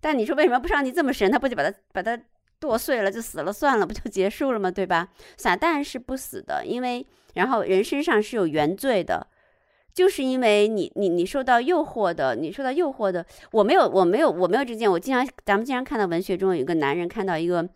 [0.00, 1.30] 但你说为什么不上帝这么神？
[1.30, 2.20] 他不就把他把他
[2.60, 4.70] 剁碎了就死了算了，不就结束了吗？
[4.70, 5.08] 对吧？
[5.36, 9.26] 撒旦是不死的，因为然后人身上是有原罪的，
[9.94, 13.24] 就是因为你你你受到诱惑的，你受到诱惑的。
[13.52, 17.68] 我没有我没有我没有这件，我经常咱们经常看到文学中有一个男人看到一个。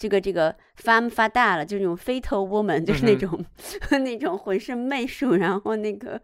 [0.00, 3.44] 这个这个发发大了，就是那种 fatal woman，就是那种
[4.02, 6.18] 那种浑身媚术，然后那个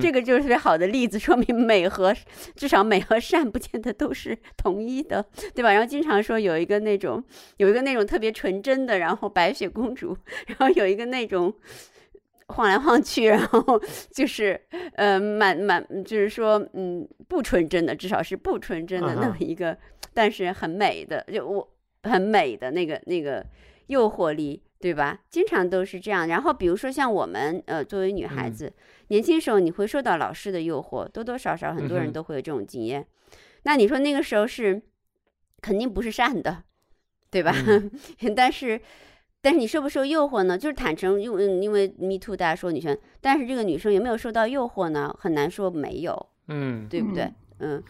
[0.00, 2.16] 这个就是特别好的例子，说明美和
[2.56, 5.22] 至少美和善不见得都是统一的，
[5.54, 5.70] 对吧？
[5.70, 7.22] 然后经常说有一个那种
[7.58, 10.16] 有一个那种特别纯真的，然后白雪公主，
[10.48, 11.52] 然后有一个那种
[12.46, 13.78] 晃来晃去，然后
[14.10, 14.58] 就是
[14.94, 19.76] 呃满满就是说嗯不纯真的，至少是不纯真的那么一个，
[20.14, 21.68] 但是很美的，就我。
[22.04, 23.44] 很美的那个那个
[23.88, 25.20] 诱惑力，对吧？
[25.30, 26.28] 经常都是这样。
[26.28, 28.72] 然后比如说像我们，呃，作为女孩子，
[29.08, 33.06] 年轻时候你会受到老师的诱惑，多多少少很多人都会有这种经验。
[33.64, 34.80] 那你说那个时候是
[35.60, 36.62] 肯定不是善的，
[37.30, 37.52] 对吧？
[38.36, 38.80] 但是
[39.40, 40.56] 但是你受不受诱惑呢？
[40.56, 45.14] 就是坦诚，因为因为 Me Too，大家说女生，但是这个女生有没有受到诱惑呢？
[45.18, 47.24] 很难说没有，嗯，对不对？
[47.24, 47.34] 嗯，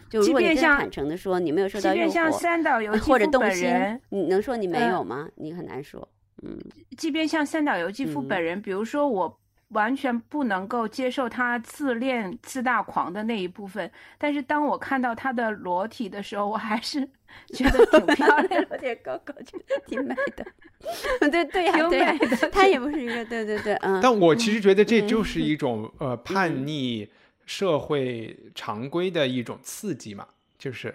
[0.09, 3.69] 就如果你真坦诚的说你没有受到诱惑，或者动心，
[4.09, 5.29] 你能说你没有吗？
[5.35, 6.07] 你很难说。
[6.41, 6.57] 嗯，
[6.97, 9.39] 即便像三岛由纪夫本人，比如说我
[9.69, 13.91] 完全不能够接受他自恋自大狂的那一部分。
[14.17, 17.07] 但是当我看到他的裸体的时候，我还是
[17.53, 20.45] 觉得挺漂亮，有点高高，觉得挺美的。
[21.29, 22.49] 对对呀、挺对。
[22.49, 23.99] 他也不是一个，对对对，嗯。
[24.01, 27.09] 但我其实觉得这就是一种呃 叛逆
[27.49, 30.93] 社会常规的一种刺激嘛，就是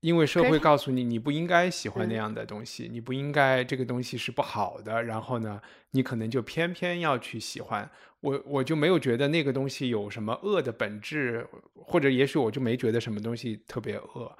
[0.00, 5.58] 因为社会告诉你你不应该喜欢那嗯样的东西，你不应该这个东西是不好的，然后呢，
[5.92, 7.90] 你可能就偏偏要去喜欢。
[8.20, 14.38] 我我就没有觉得那个东西有什么恶的本质，或者也许我就没觉得什么东西特别恶。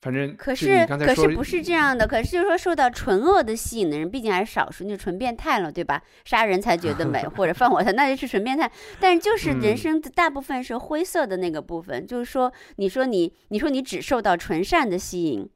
[0.00, 6.02] 反正可是可是不是这样的，可是就是说受到纯恶的吸引的人，毕竟还是少数，那就纯变态了，对吧？
[6.24, 8.70] 杀人才觉得美， 或者放火才那就是纯变态。
[8.98, 15.48] 但是就是人嗯生的大部分是灰色的那个部分，就是说，你说你你说你只受到纯善的吸引。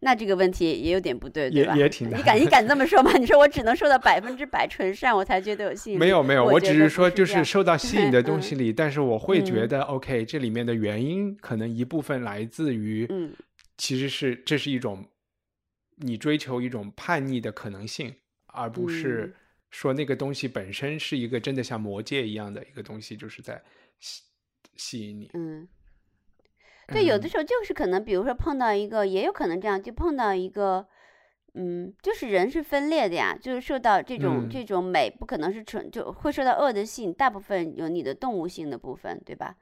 [0.00, 1.74] 那这个问题也有点不对，对也吧？
[1.74, 3.10] 也挺难你敢你敢这么说吗？
[3.16, 5.98] 你说我只能受到百分之百纯善，我才觉得有吸引力？
[5.98, 13.32] 没有没有，我我只是是说就是受到吸引的东嗯西里，但是我会觉嗯得 OK，这里面的原因可能一部分来自于，嗯，
[13.76, 15.04] 其实是这是一种
[15.96, 18.14] 你追求一种叛逆的可能性，
[18.46, 19.36] 而不嗯是
[19.70, 23.62] 说那个东西本身是一个真的像魔戒一样的一个东西，就是在
[23.98, 24.22] 吸
[24.76, 25.30] 吸引你。
[25.34, 25.68] 嗯，
[26.88, 30.86] 对，有的嗯时候就是可能，比如说碰到一个，也有可能这样，就碰到一个，
[31.54, 39.56] 嗯，就是人是分裂的呀，就是受到这种、嗯这种美，不可能是纯就会受到恶的吸引，大部分有你的动物性的部分，对吧？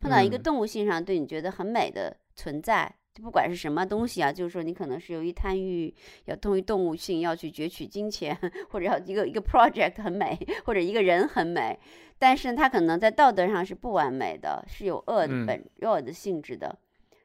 [0.00, 5.94] 碰到一个嗯动物性上对你觉得很美的存在，就不管是什么东西啊，就是说你可能是由于贪欲，
[6.24, 8.36] 要动于动物性要去攫取金钱，
[8.70, 11.78] 或者要一个一个 project 很美，或者一个人很美，
[12.18, 16.74] 但是他可能在道德上是不完美的，是有恶的嗯本、恶的性质的，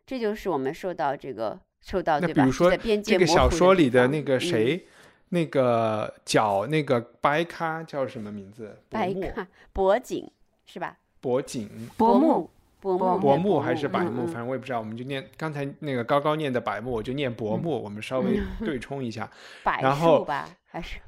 [0.06, 2.34] 这就是我们受到这个受到对吧？
[2.34, 4.88] 是比如说在边界这个小说里的那个嗯谁，
[5.30, 8.78] 那个脚那个白咖叫什么名字？
[8.90, 10.30] 白咖博景
[10.66, 10.98] 是吧？
[11.22, 11.70] 博景。
[11.96, 12.50] 薄木
[12.82, 19.30] 暮，薄薄木还是白嗯木，嗯反正我也不知道，我们就念刚才那个高高念的柏木，我就念薄木，我们稍微 对冲一下。
[19.64, 21.00] 柏然后树吧，还是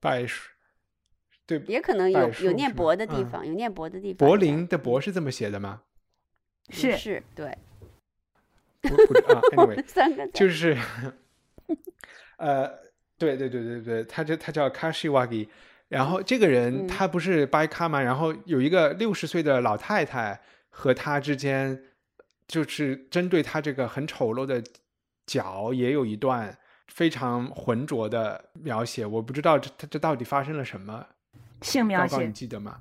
[0.00, 0.50] 柏树，
[1.46, 4.28] 对，也可能有有念薄的地嗯方，有念薄的地方。
[4.28, 5.82] 柏林的柏嗯是这么写的吗？
[6.70, 7.58] 是是对，
[8.82, 10.76] 不不啊， anyway，三个字就是，
[12.38, 12.68] 呃，
[13.18, 15.48] 对对对对对，他这他叫 Kashiwagi，
[15.88, 18.00] 然后这个人嗯他不是掰咖吗？
[18.00, 20.40] 然后有一个六十岁的老太太
[20.74, 21.80] 和他之间，
[22.48, 24.60] 就是针对他这个很丑陋的
[25.26, 26.58] 脚，也有一段
[26.88, 29.06] 非常浑浊的描写。
[29.06, 31.06] 我不知道这他这到底发生了什么，
[31.60, 32.80] 性描写你，记得吗？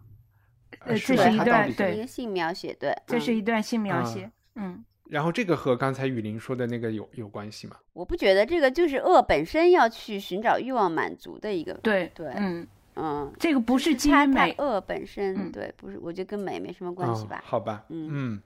[0.80, 4.32] 呃这是一段对一个性描写，对，这是嗯一段性描啊写。
[4.56, 7.76] 嗯，然后这个和刚才雨林说的那个有有关系吗？
[7.94, 12.66] 我不觉得这个就是恶本身要去寻找欲望满足的一个，对对嗯，
[12.96, 17.42] 嗯，这个不是基它它于美，恶本身、嗯对，不是，我觉得跟美没什么关系哦吧。
[17.46, 18.42] 好吧，嗯嗯，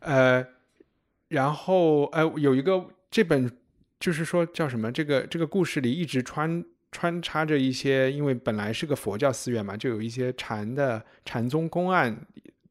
[0.00, 0.46] 呃，
[1.28, 3.50] 然后呃，有一个这本
[4.00, 4.90] 就是说叫什么？
[4.90, 12.16] 这个这个故事里一直穿穿插着一些，因为本来是个佛教寺院嘛，就有一些禅的禅宗公案，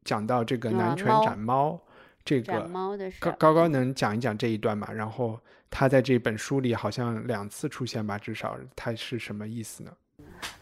[0.04, 1.82] 讲到这个啊南拳猫斩猫，
[2.26, 4.92] 这个猫的事，高高高能讲一讲这一段嘛？
[4.92, 9.92] 然后他在这本书里好像两次出现吧，至少他是什么意思呢？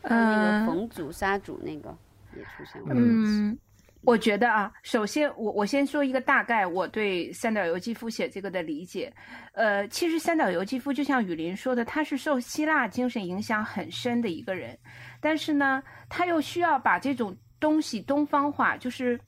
[0.03, 1.95] 还有那嗯个冯祖杀主那个
[2.35, 2.93] 也出现过。
[2.95, 3.57] 嗯，
[4.03, 9.13] 我觉得啊，首先我我先说一个大概我对三岛由纪夫写这个的理解。
[9.53, 14.77] 呃，其实三岛由纪夫就像雨林说的，他是受希腊精神影响很深的一个人，
[15.19, 19.19] 但是呢，他又需要把这种东西东方化，就是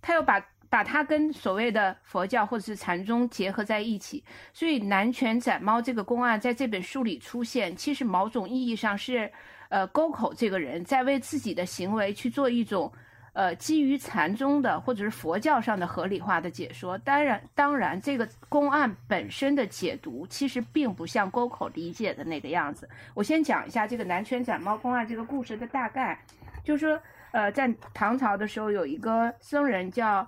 [0.00, 0.44] 他又把。
[0.70, 9.30] 把它跟所谓的佛教或者是禅宗结合在一起，所以南拳斩猫这个公案在这本书里出现，其实某种意义上是，
[9.74, 12.92] 呃，沟口这个人在为自己的行为去做一种，
[13.32, 16.96] 呃，基于禅宗的或者是佛教上的合理化的解说。
[16.98, 22.88] 当然，当然，这个公案本身的解读其实并不像沟口理解的那个样子。
[23.14, 26.16] 我先讲一下这个南拳斩猫公案这个故事的大概，
[26.62, 27.02] 就是说，
[27.32, 30.24] 呃，在唐朝的时候有一个僧人叫。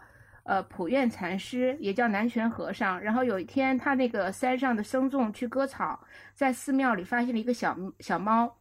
[0.49, 3.01] 呃，普愿禅师也叫南拳和尚。
[3.01, 5.99] 然后有一天，他那个山上的僧众去割草，
[6.34, 8.57] 在寺庙里发现了一个小小猫，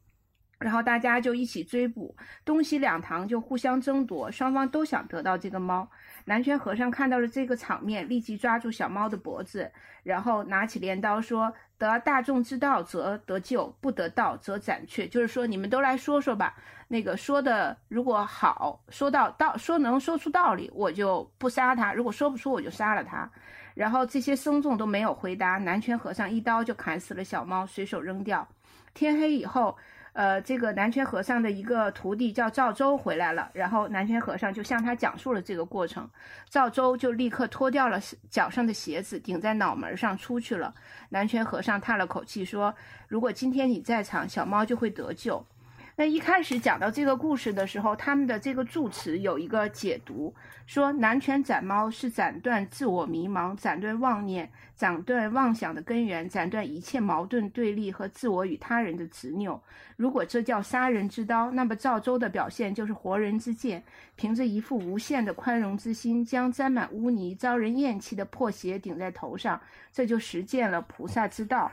[0.58, 5.90] 然后大家就一起追捕，东西两堂就互相争夺，双方都想得到这个猫。
[6.26, 9.72] 南拳和尚看到了这个场面，立即抓住小猫的脖子，
[10.04, 16.56] 然后拿起镰刀说：“得大众之道则得救，不得道则斩却。”就是说，你们都来说说吧。
[16.88, 23.30] 那个说的如果好，说到道，说能说出道理，我就不杀他；如果说不出，我就杀了他。
[23.74, 28.48] 然后这些僧众都没有回答，南拳和尚一刀就砍死了小猫，随手扔掉。
[28.94, 29.78] 天黑以后，
[30.16, 36.10] 呃，这个南拳和尚的一个徒弟叫赵州回来了，然后南拳和尚就向他讲述了这个过程，
[36.50, 38.00] 赵州就立刻脱掉了
[38.30, 40.74] 脚上的鞋子，顶在脑门上出去了。
[41.10, 42.74] 南拳和尚叹了口气说
[43.10, 45.46] ：“如果今天你在场，小猫就会得救。”
[45.98, 50.36] 那一开始讲到这个故事的时候，他们的这个注词有一个解读，
[50.66, 59.64] 说南拳斩猫是斩断自我迷茫、斩断妄念、斩断妄想的根源，斩断一切矛盾对立和自我与他人的执拗。
[59.96, 63.82] 如果这叫杀人之刀，那么赵州的表现就是活人之剑，
[64.18, 69.62] 凭着一副无限的宽容之心，将沾满污泥、遭人厌弃的破鞋顶在头上，
[69.94, 71.72] 这就实践了菩萨之道。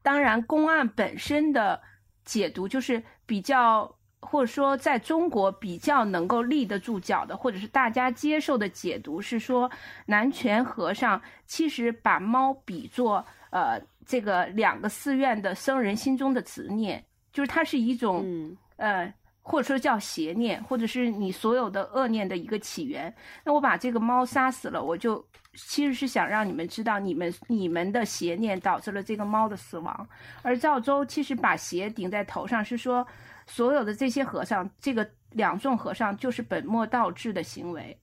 [0.00, 1.82] 当然，公案本身的。
[2.26, 9.70] 解读就是比较，或者说在中国比较能够立得住脚的，或者是大家接受的解读是说，
[10.06, 17.02] 南拳和尚其实把猫比作呃这个两个寺院的僧人心中的执念，
[17.32, 23.14] 就是它是一种呃或者说叫邪念，或者是你所有的恶念的一个起源。
[23.44, 25.24] 那我把这个猫杀死了，我就。
[25.56, 30.08] 其实是想让你们知道，你们你们的邪念导致了这个猫的死亡。
[30.42, 33.04] 而赵州其实把鞋顶在头上，是说
[33.46, 37.98] 所有的这些和尚，这个两众和尚就是本末倒置的行为，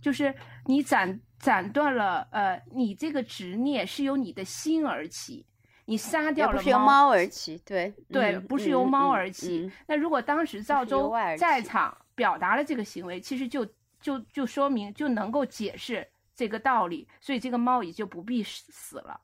[0.00, 0.34] 就是
[0.66, 5.44] 你斩斩断了，呃，你这个执念是由你的心而起，
[5.86, 9.70] 你杀掉了猫，不是由猫而起，对对，不是由猫而起。
[9.86, 13.66] 那如果当时赵州在场表达了这个行为，其实就
[14.00, 16.06] 就就说明就能够解释。
[16.34, 19.20] 这个道理，所以这个猫也就不必死了，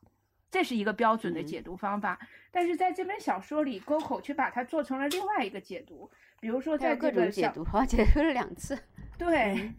[0.50, 2.18] 这是一个标准的解读方法。
[2.50, 6.10] 但是在这本小说里，沟口却把它做成了另外一个解读。
[6.40, 8.78] 比如说，在各种解读，好解读了两次。
[9.16, 9.72] 对，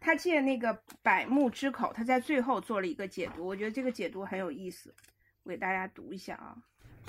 [0.00, 3.46] 他借那个百目之口，他在最后做了一个解读。
[3.46, 4.94] 我觉得这个解读很有意思，
[5.42, 6.56] 我给大家读一下啊。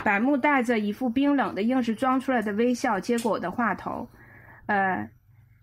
[0.04, 4.08] 百目带着一副冰冷的、硬是装出来的微笑，接过我的话头，
[4.66, 5.10] 呃。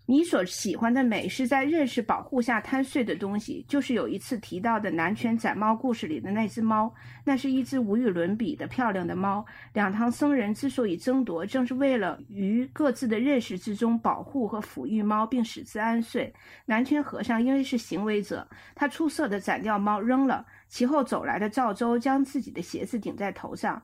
[0.07, 6.93] 你所喜欢的美是在认识保护下贪睡的东西，就是有一次提到的南拳斩猫故事里的那只猫，
[7.23, 9.43] 那是一只无与伦比的漂亮的猫。
[9.73, 16.31] 两堂僧人之所以争夺，正是为了于各自的认识之中保护和抚育猫，并使之安睡。
[16.67, 23.81] 南拳和尚因为是行为者，他出色的斩掉猫扔了，其后走来的赵州将自己的鞋子顶在头上。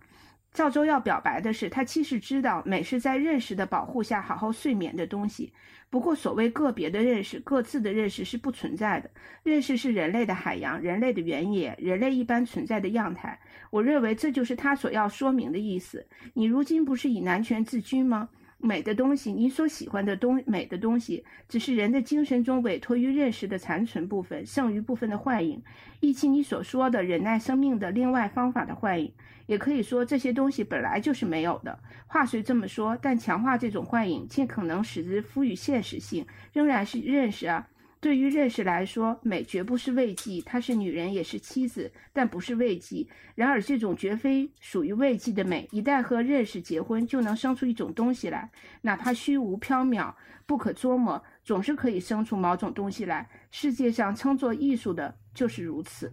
[0.54, 5.54] 赵州要表白的是，他其实知道美是在认识的保护下好好睡眠的东西。
[5.90, 9.10] 不过，所谓个别的认识、各自的认识是不存在的。
[9.44, 13.38] 认识是人类的海洋、人类的原野、人类一般存在的样态。
[13.70, 16.06] 我认为这就是他所要说明的意思。
[16.34, 18.30] 你如今不是以男权自居吗？
[18.62, 25.62] 美的东西，你所喜欢的东美的东西，只是人的精神中委托于认识的残存部分、剩余部分的幻影，
[26.00, 29.12] 以及你所说的忍耐生命的另外方法的幻影。
[29.48, 31.78] 也可以说这些东西本来就是没有的。
[32.08, 37.68] 话虽这么说，但强化这种幻影，尽可能使之赋予现实性，仍然是认识啊。
[38.02, 43.08] 对于认识来说，美绝不是慰藉，她是女人，也是妻子，但不是慰藉。
[43.36, 48.50] 然而，这种绝非属于慰藉的美，一旦和认识结婚，就能生出一种东西来，
[48.82, 50.14] 哪怕虚无缥缈、
[50.48, 53.30] 不可捉摸，总是可以生出某种东西来。
[53.52, 56.12] 世界上称作艺术的就是如此，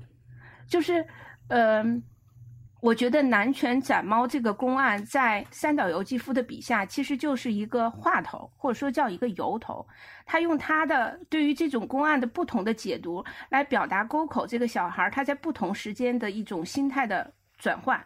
[0.69, 1.05] 就是，
[1.49, 2.03] 嗯。
[2.81, 9.85] 我觉得南拳斩猫这个公案，在三岛由纪夫的笔下，其实就是一个话头，或者说叫一个由头。
[10.25, 18.01] 他用他的对于这种公案的不同的解读，来表达沟口这个小孩他在不同时间的一种心态的转换，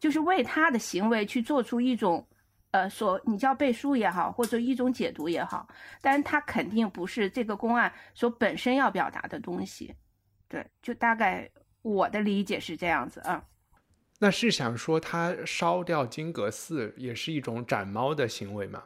[0.00, 2.26] 就是为他的行为去做出一种，
[2.72, 5.68] 呃，所你叫背书也好，或者一种解读也好，
[6.02, 9.94] 但是他肯定不是这个公案所本身要表达的东西。
[10.48, 11.48] 对，就大概
[11.82, 13.40] 我的理解是这样子啊。
[14.20, 18.84] 那是想说，他烧掉金阁寺也是一种斩猫的行为吗？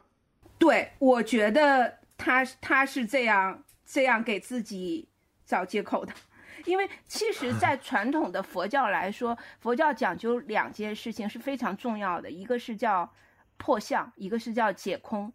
[0.59, 5.09] 对，我觉得他他是这样这样给自己
[5.45, 6.13] 找借口的，
[6.65, 13.11] 因为其实， 在传统的佛教来说，佛教讲究两件事情是非常重要的，一个是叫
[13.57, 15.33] 破相，一个是叫解空。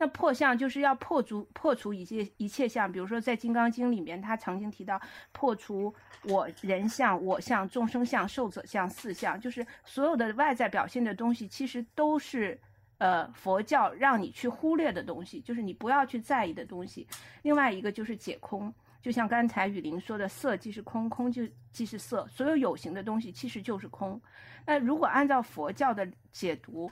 [0.00, 5.00] 那破相就是要破除破除一切一切相，比如说在《金刚经》里面，他曾经提到
[5.32, 5.92] 破除
[6.22, 12.56] 我人相、我相、众生相、寿者相四相，就是所有的外在表现的东西，其实都是
[12.98, 17.06] 呃佛教让你去忽略的东西，就是你不要去在意的东西。
[17.42, 18.72] 另外一个就是解空，
[19.02, 21.42] 就像刚才雨林说的，色即是空，空就
[21.72, 24.20] 即是色，所有有形的东西其实就是空。
[24.64, 26.88] 那如果按照佛教的解读，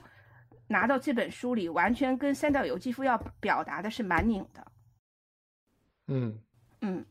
[0.67, 4.71] 拿到这本书里，完全跟三岛由纪夫要表达的是蛮拧的。
[6.07, 6.39] 嗯
[6.81, 7.05] 嗯，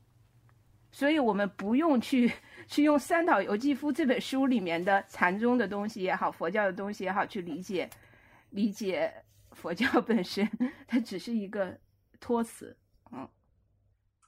[0.90, 2.32] 所以我们不用去
[2.66, 7.88] 去用三岛由纪夫这本书里面的禅宗的东西也好，佛教的东西也好去理解
[8.50, 9.12] 理解
[9.52, 10.48] 佛教本身，
[10.86, 11.78] 它只是一个
[12.20, 12.76] 托词，
[13.12, 13.28] 嗯，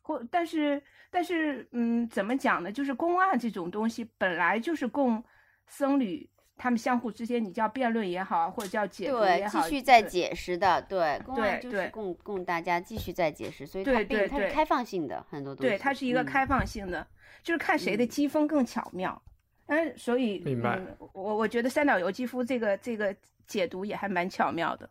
[0.02, 2.70] 或但是但是嗯，怎么讲呢？
[2.70, 5.22] 就是公案这种东西本来就是供
[5.66, 6.28] 僧侣
[6.58, 17.06] 他们相互之间，你叫辩论也好，或者叫解读也，好，继续在解释的，对，公案就是对对供供大家继续在解释，所以它对对对并它是开放性的很多东西，对，它是一个嗯开放性的，
[17.42, 19.22] 就是看谁的嗯机锋更巧妙。
[19.66, 23.14] 嗯，所以明白嗯、我我觉得三岛由纪夫这个这个
[23.46, 24.88] 解读也还蛮巧妙的。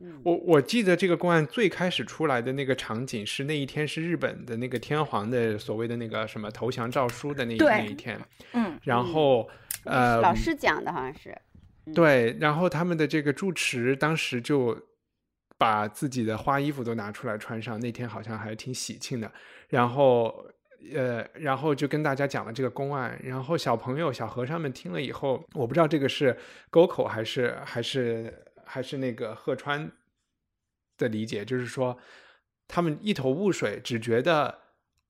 [0.00, 8.20] 嗯我我记得这个公案最开始出来的那个场景是那一天是日本的那个天皇的所谓的那个什么投降诏书的那一那一天，
[8.52, 9.48] 嗯，然后
[9.88, 11.36] 呃老师讲的好像是，
[11.94, 14.78] 对，然后他们的这个住持当时就
[15.56, 19.32] 把自己的花衣服都拿出来穿上，那天好像还挺喜庆的。
[19.68, 20.46] 然后，
[20.94, 23.18] 呃，然后就跟大家讲了这个公案。
[23.24, 26.36] 然后小朋友、小和尚们听了以后，我不知道这个是
[26.70, 29.90] 沟口还是还是还是那个鹤川
[30.96, 31.98] 的理解，就是说
[32.68, 34.58] 他们一头雾水，只觉得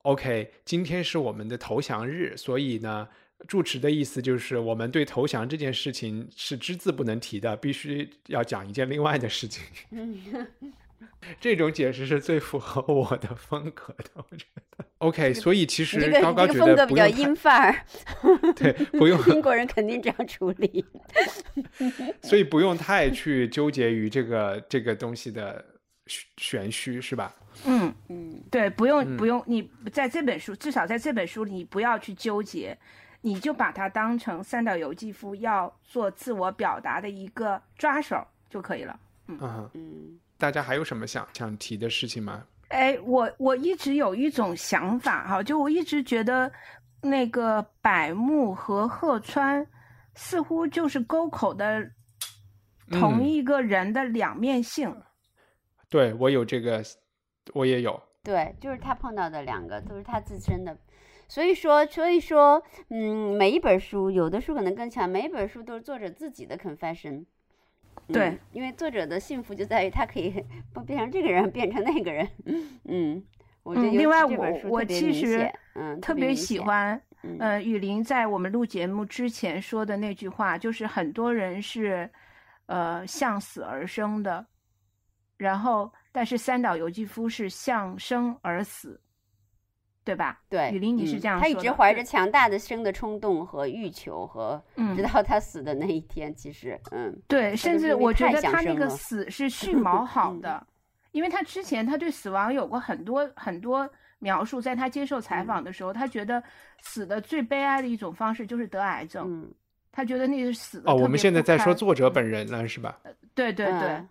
[0.03, 3.09] OK，今天是我们的投降日，所以呢。
[3.47, 9.63] 住持的意思就是，我们对投降这件事情是只字不能提的，必须要讲一件另外的事情。
[9.91, 10.47] 嗯，
[11.39, 14.85] 这种解释是最符合我的风格的，我觉得。
[14.99, 17.85] OK，所以其实这个高高觉得这个风格比较得不用太英范儿，
[18.53, 20.83] 对，不用， 英国人肯定这样处理。
[22.21, 25.63] 所以不用太去纠结于这个这个东西的
[26.07, 27.33] 玄玄虚，是吧？
[27.65, 32.77] 嗯，嗯，对，不用嗯不用，你在这本书，至少在这本书里，你不要去纠结，
[33.21, 38.99] 你就把它当成三岛由纪夫要做自我表达的一个抓手就可以了。
[39.27, 42.45] 嗯，嗯大家还有什么想想提的事情吗？
[42.69, 46.51] 哎，我我一直有一种想法哈，就我一直觉得
[47.01, 49.65] 那个百木和鹤川
[50.15, 51.83] 似乎就是沟口的
[52.91, 54.95] 同嗯一个人的两面性。
[55.89, 56.83] 对我有这个，
[57.53, 58.01] 我也有。
[58.21, 60.77] 对，就是他碰到的两个都是他自身的，
[61.29, 67.23] 所以说，所以说，嗯，每一本书，有的书可能更强，每一本书都是作者自己的 confession。
[68.07, 70.43] 对嗯，因为作者的幸福就在于他可以
[70.73, 72.27] 不变成这个人，变成那个人。
[72.85, 73.23] 嗯，
[73.61, 76.33] 我觉得嗯尤另外我我其实嗯，特别。
[76.33, 82.09] 喜欢，嗯呃，雨林在我们录节目之前说的那句话，就是很多人是，
[82.65, 84.43] 呃，向死而生的，
[85.37, 88.99] 然后但是三岛由纪夫是向生而死，
[90.09, 90.39] 对吧？
[90.49, 100.67] 对，雨林你是嗯这样他一直怀着强大的生的冲动和欲求和，嗯直到他死的那一天，其实，嗯，对，甚至我觉得他那个死是 蓄谋好嗯的，
[101.11, 103.87] 因为他之前他对死亡有过很多很多
[104.17, 106.41] 描述，在他接受采嗯访的时候，他觉得
[106.81, 109.51] 死的最悲哀的一种方式就是得癌症，嗯，
[109.91, 112.97] 他觉得那个死的哦，我们现在在说作者本人了，是吧
[113.35, 113.89] 对对对。
[113.89, 114.09] 嗯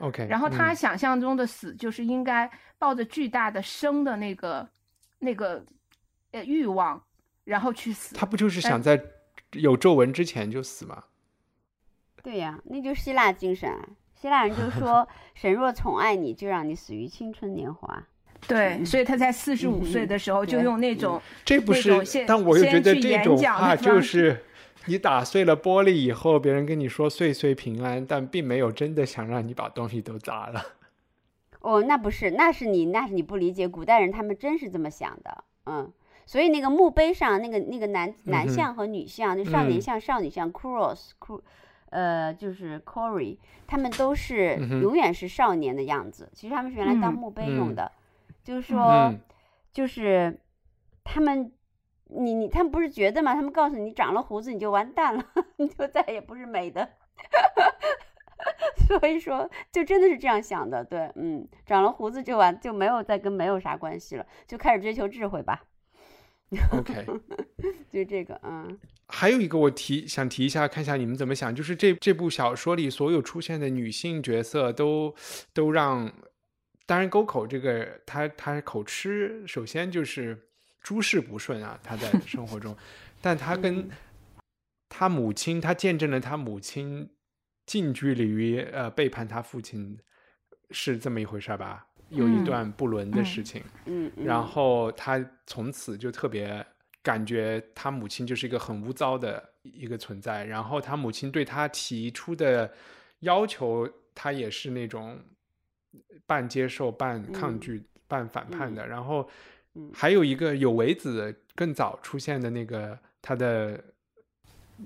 [0.00, 0.26] ？OK。
[0.28, 4.68] 然后他嗯想象中的死就是应该抱着巨大的生的那个
[5.18, 5.64] 那个
[6.32, 7.02] 呃欲望，
[7.44, 8.14] 然后去死。
[8.14, 9.02] 他不就是想在
[9.52, 11.04] 有皱纹之前就死吗？
[12.22, 13.88] 对呀、那就是希腊精神啊。
[14.20, 18.04] 希腊人就 说：“神若宠爱你，就让你死于青春年华。
[18.46, 21.90] 对，所以他在四十五岁的时候就用那种 这不是
[22.26, 24.44] 但我又觉得这种演讲的话就是
[24.86, 30.64] 你打碎了玻璃以后，别人跟你说岁岁平安，但并没有真的想让你把东西都砸了。”
[31.60, 35.92] 哦，那不是，那是你，那是你不理解，古代人他们真是这么想的，嗯。
[36.26, 41.40] 所以那个墓碑上那个那个男男像和女像，就少年嗯像、少女像 cross cro，
[41.90, 46.28] 呃，就是 Corey，他们都是永远是少年的样子。
[46.34, 47.92] 其实他们是原来当嗯墓碑用嗯的，
[48.44, 48.82] 就是说。
[48.82, 49.20] 嗯
[49.70, 50.40] 就是
[51.04, 51.52] 他们，
[52.06, 53.34] 你你他们不是觉得吗？
[53.34, 55.24] 他们告诉你，长了胡子你就完蛋了，
[55.56, 56.88] 你就再也不是美的。
[58.88, 65.62] 所以说，就真的是这样想的，对，嗯，长了胡子就完，就没有再跟没有啥关系了，就开始追求智慧吧
[66.72, 67.06] ，，OK。
[67.88, 68.78] 就这个，嗯
[69.10, 75.14] 还有一个我提想提一下，看一下你们怎么想，就是这这部小说里所有出现的女性角色都
[75.54, 76.12] 都让，
[76.84, 80.38] 当然沟口这个她她口吃，首先就是
[80.82, 82.76] 诸事不顺啊，她在生活中，
[83.22, 83.88] 但她跟
[84.90, 87.08] 她母亲，她见证了她母亲
[87.68, 89.98] 近距离于呃背叛他父亲，
[90.70, 91.86] 是这么一回事儿吧？
[92.08, 96.64] 有一嗯段不伦的嗯事情，嗯，嗯然后他从此就特别
[97.02, 102.72] 感觉他母亲就是一个很污糟的一个存在，然后他母亲对他提出的
[103.20, 105.20] 要求，他也是那种
[106.24, 108.86] 半接受、半抗嗯拒、半反叛的。
[108.86, 109.28] 然后
[109.74, 113.84] 嗯还有一个有为子更早出现的那个他的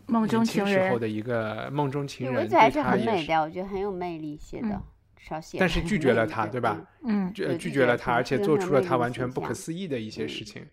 [0.07, 4.83] 梦中情人年轻时候的一个梦中情人，有为子还是对他也是，很美的，我觉得很有魅力写的嗯，
[5.19, 5.59] 少写。
[5.59, 6.81] 但是拒绝了他，对吧？？
[7.05, 10.67] 嗯拒拒绝了他，而且做出了他完全不可思议的一些事嗯情，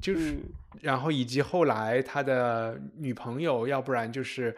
[0.00, 0.42] 就是嗯，
[0.82, 4.56] 然后以及后来他的女朋友，要不然就是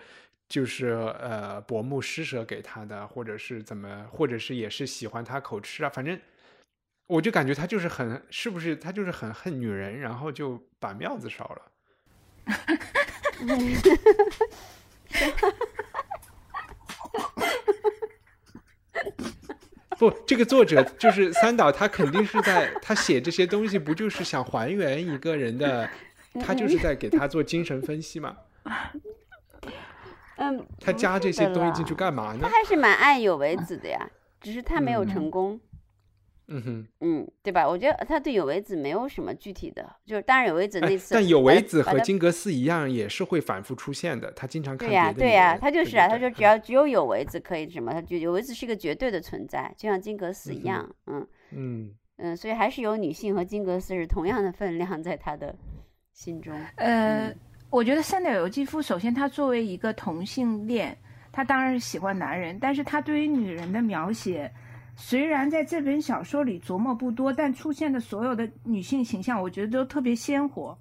[0.49, 0.89] 就是
[1.21, 6.19] 呃伯母施舍给他的，或者是怎么，或者是也是喜欢他口吃啊，反正
[7.07, 11.63] 我就感觉他就是很是不是他就是很恨女人，然后就把庙子烧了。
[19.99, 25.89] 不，这个作者就是三岛，他肯定是在他写这些东西，不就是想还原一个人的，
[26.41, 28.37] 他就是在给他做精神分析嘛。
[30.37, 32.49] 嗯，他加这些东西进去干嘛呢他？
[32.49, 34.11] 还是蛮爱有为子的呀，
[34.41, 35.61] 只是他没有嗯成功。
[36.55, 37.67] 嗯哼，嗯，对吧？
[37.67, 44.31] 我觉得他对有为子没有什么具体的，就是当然有为子哎那，次，但有为子和金格斯一样，也是会反复出现的。
[44.33, 55.55] 他经常看对呀、对呀、人他就是啊，他对对说只要只有有为子可以什么，他就有为子是一个绝对的存在，就像金阁寺嗯哼一样，嗯嗯嗯，所以还是有女性和金格斯是同样的分量在他的
[56.13, 56.55] 心中。
[56.77, 57.37] 呃嗯，
[57.71, 60.97] 我觉得三岛由纪夫，首先他作为一个同性恋，
[61.33, 64.53] 他当然是喜欢男人，但是他对于女人的描写，
[64.95, 70.79] 虽然在这本小说里琢磨不多，但出现的所有的女性形象，我觉得都特别鲜活。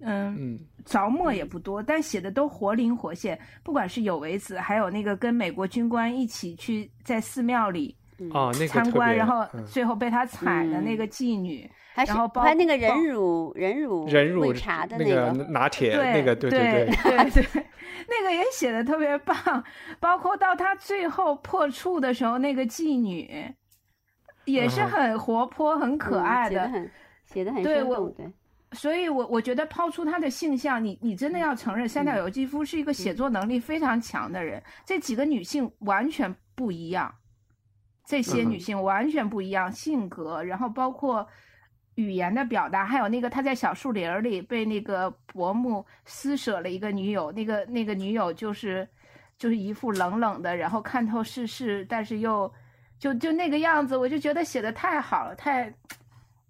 [0.00, 3.38] 嗯，嗯着墨也不多，但写的都活灵活现。
[3.62, 7.94] 不管是有为子，还有那个跟美国军官一起去在寺庙里
[8.32, 17.66] 哦，那个参观，然后嗯最后被他踩的那嗯个妓女，还然后包括那个包人乳人乳人乳喂茶的那个，拿铁对那个，对对对，对对
[18.08, 19.64] 那个也写的特别棒，
[19.98, 23.54] 包括到他最后破处的时候，那个妓女
[24.44, 26.54] 也是很活泼、很可嗯爱的。
[26.54, 26.90] 写的很
[27.24, 28.32] 写的很对我生动，对。
[28.72, 34.62] 所以我，我觉得抛出他的性向，你你真的要承认，三岛由纪夫是一个写作能力非常强的人。
[34.84, 37.12] 这几个女性完全不一样，
[38.04, 41.26] 这些女性完全不一样，性格，然后包括
[41.94, 48.88] 语言的表达，还有那个他在小树林儿里被那个伯母施舍了一个女友，那个那个女友就是
[49.38, 52.52] 就是一副冷冷的，然后看透世事，但是又
[52.98, 55.72] 就就那个样子，我就觉得写的太好了，太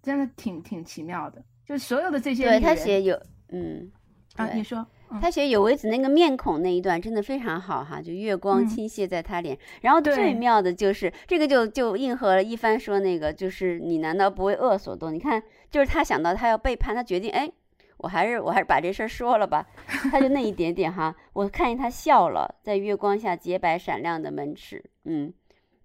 [0.03, 1.43] 真的挺挺奇妙的。
[1.67, 3.21] 就所有的这些对他写有
[3.51, 3.91] 嗯
[4.37, 4.87] 啊，你说，嗯
[5.21, 15.13] 他写有为子那个面孔那一段真的非常好哈，就月光嗯倾泻在他脸，然后最妙的就是这个就就应和了一帆说那个就是你难道不为恶所动？
[15.13, 17.51] 你看，就是他想到他要背叛，他决定哎，
[17.97, 19.67] 我还是我还是把这事儿说了吧，
[20.11, 25.33] 他就那一点点哈，我看见他笑了，在月光下洁白闪亮的门齿，嗯，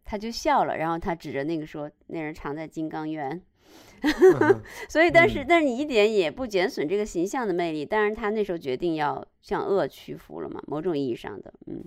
[0.03, 3.41] 他就笑了，然后他指着那个说那人藏在金刚院。
[4.89, 7.85] 所以，但是、嗯但是你一点也不减损这个形象的魅力。
[7.85, 11.83] 当然，他那时候决定要向恶屈服了嘛，某种意义上的，嗯，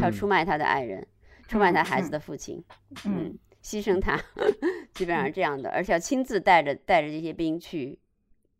[0.00, 1.06] 他要嗯出卖他的爱人，
[1.46, 2.62] 出卖他孩子嗯的父亲，
[3.04, 4.20] 嗯嗯，牺牲他，
[4.94, 7.98] 基本上是这样的，而且要亲自带着带着这些兵去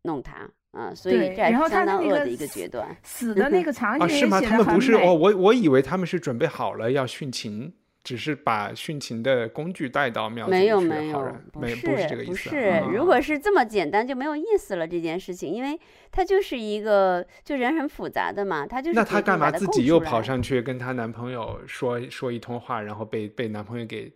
[0.03, 2.97] 弄他啊，所以对这还然后是相当他的那个恶的一个决断。
[3.03, 4.41] 死的那个 场景啊，是吗？
[4.41, 7.73] 他们不是很美哦，我我以为他们是准备好了要殉情，
[8.09, 12.49] 只是把殉情的工具带到庙里没有去没有好人，不没是不是这个意思
[12.91, 15.79] 如果是这么简单就没有意思了这件事情，因为
[16.11, 24.11] 他就是一个就人很复杂的嘛，他就是那她干嘛自己又跑上去跟她男朋友说说一通话，然后被被男朋友给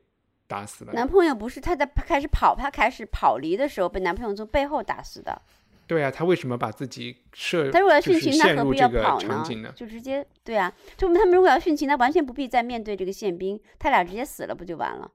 [0.46, 0.94] 打死了？
[0.94, 5.42] 男朋友不是他在开始跑，他开始跑离的时候被男朋友从背后打死的。
[5.86, 9.72] 对啊，他为什么把自己设他如果要殉情，他何必要跑呢？
[9.76, 15.10] 就直接对啊，就他们如果要殉情，他完全不必再面对这个宪兵，他俩直接死了不就完了？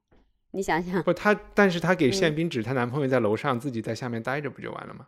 [0.51, 5.07] 你想想，不，他 但是他给宪嗯兵指，她男朋友在楼上，自己在下面待着，不就完了吗？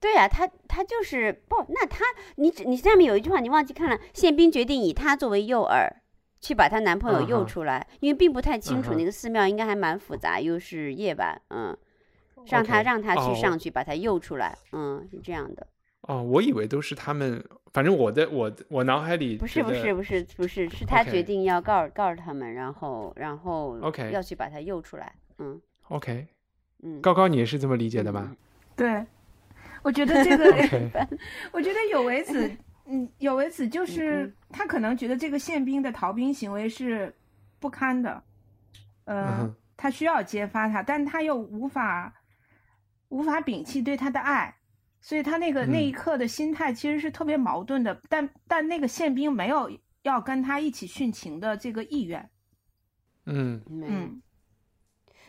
[0.00, 2.04] 对啊，他他就是不，那他
[2.36, 5.88] 你只你下面有一句话你忘记看了，宪兵决定以他作为诱饵。
[6.42, 11.76] 去把她男朋友诱出来，因为并不太清楚嗯那个寺庙应该还蛮复杂，又是夜晚，嗯，
[12.46, 13.34] 让他让他去哦。
[13.34, 15.66] 上去把他诱出来，嗯，是这样的。
[16.02, 25.60] 哦，我以为都是他们，反正我的我我脑海里不是不是不是不是，是他决定要告诉告诉他们，然后然后 OK 要去把他诱出来，嗯。
[25.88, 26.26] OK，
[26.82, 28.34] 嗯，高高你也是这么理解的吗
[28.76, 29.04] 对，
[29.82, 30.44] 我觉得这个，
[31.52, 32.50] 我觉得有为子，
[32.86, 37.14] 嗯，有为子就是嗯他可能觉得这个宪兵的逃兵行为是
[37.58, 38.22] 不堪的，
[39.04, 42.12] 呃嗯，他需要揭发他，但他又无法
[43.10, 44.56] 无法摒弃对他的爱，
[45.00, 49.70] 所以他那个、那一嗯刻的心态其实是特别矛盾的，但但那个宪兵没有
[50.02, 52.30] 要跟他一起殉情的这个意愿，
[53.26, 53.92] 嗯没有。
[53.92, 54.22] 嗯，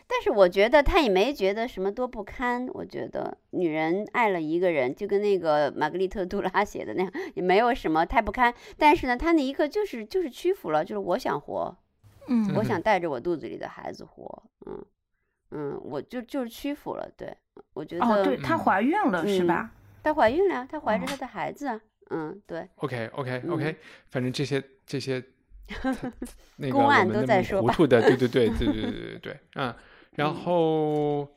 [0.06, 2.66] 但是我觉得他也没觉得什么多不堪。
[2.68, 8.54] 我觉得女人爱了一个人，就跟那个玛格丽特·杜拉 写的那样，也没有什么太不堪。
[8.76, 11.76] 但是呢，他那一刻就是就是屈服了，就是我想活，
[12.28, 14.84] 嗯我想带着我肚子里的孩子活，嗯
[15.52, 17.08] 嗯，我就就是屈服了。
[17.16, 17.36] 对，
[17.74, 19.70] 我觉得哦，对，她怀孕了是嗯吧？
[20.02, 21.80] 她怀孕了呀，她怀着哦她的孩子啊，
[22.10, 23.76] 嗯，对，OK OK 嗯 OK，、
[24.10, 25.22] 反正这些这些，
[25.68, 25.90] 他
[26.56, 29.74] 那个公案都在说吧糊涂的，对对对对对对对对 对，嗯，
[30.16, 31.28] 然后，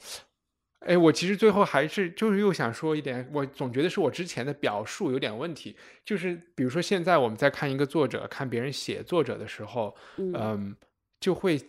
[0.80, 10.76] 哎，我其实最后还是就是又想说一点，我总觉得是我之前的表述有点问题，就是比如说现在我们在看一个作者，看别人写作者的时候，嗯嗯，
[11.20, 11.60] 就会，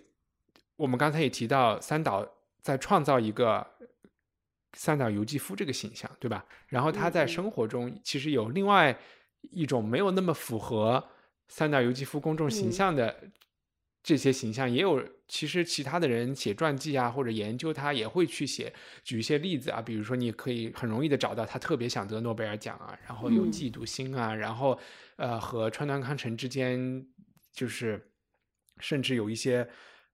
[0.76, 2.26] 我们刚才也提到三岛
[2.66, 3.64] 在创造一个
[4.72, 6.44] 三岛由纪夫这个形象，对吧？
[6.66, 8.98] 然后他在生活中其实有另外
[9.52, 11.08] 一种没有那么符合
[11.46, 13.30] 三岛由纪夫公众形嗯象的
[14.02, 18.74] 这些形象，也有其实其他的人写传记啊或者研究他也会去写，
[19.04, 24.76] 举一些例子啊，比如说你可以很容易的找到他特别想得诺贝尔奖啊，然后有嗯嫉妒心啊，然后
[25.14, 27.06] 呃和川端康成之间
[27.52, 28.10] 就是
[28.80, 29.64] 甚至有一些。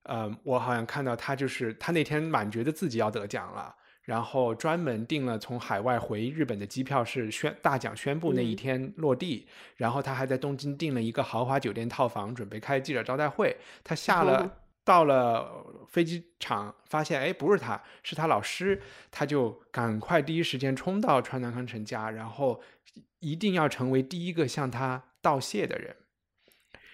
[0.04, 9.46] 呃，我好像看到他就是他那天满觉得自己要得奖了，然后专门订了从海外回日本的机票，是宣大奖宣布那一嗯天落地，
[9.76, 13.56] 然后他还在东京订了一个豪华酒店套房，准备开记者招待会。
[13.84, 14.50] 他下了、哦
[14.84, 22.60] 到了飞机场，发现哎不是他，是他老师，他就赶快第一时间冲到川南康成家，然后
[23.20, 25.94] 一定要成为第一个向他道谢的人。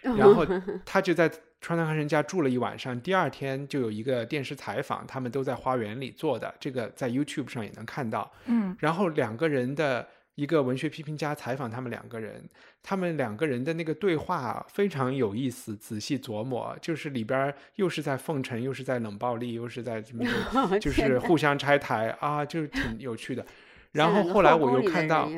[0.03, 0.45] 然后
[0.85, 8.31] 他就在川端康成家住了一晚上，第二天就有一个电视采访，他们都在花园里做的，这个在 YouTube 上也能看到。
[8.47, 12.49] 嗯然后两个人的一个文学批评家采访他们两个人，
[12.81, 20.25] 他们两个人的那个对话非常有意思，仔细琢磨，就是里边儿又是在奉承，又是在冷暴力，又是在什么，
[20.79, 23.45] 就 是互相拆台啊，就是挺有趣的。
[23.91, 25.29] 然后后来我又看到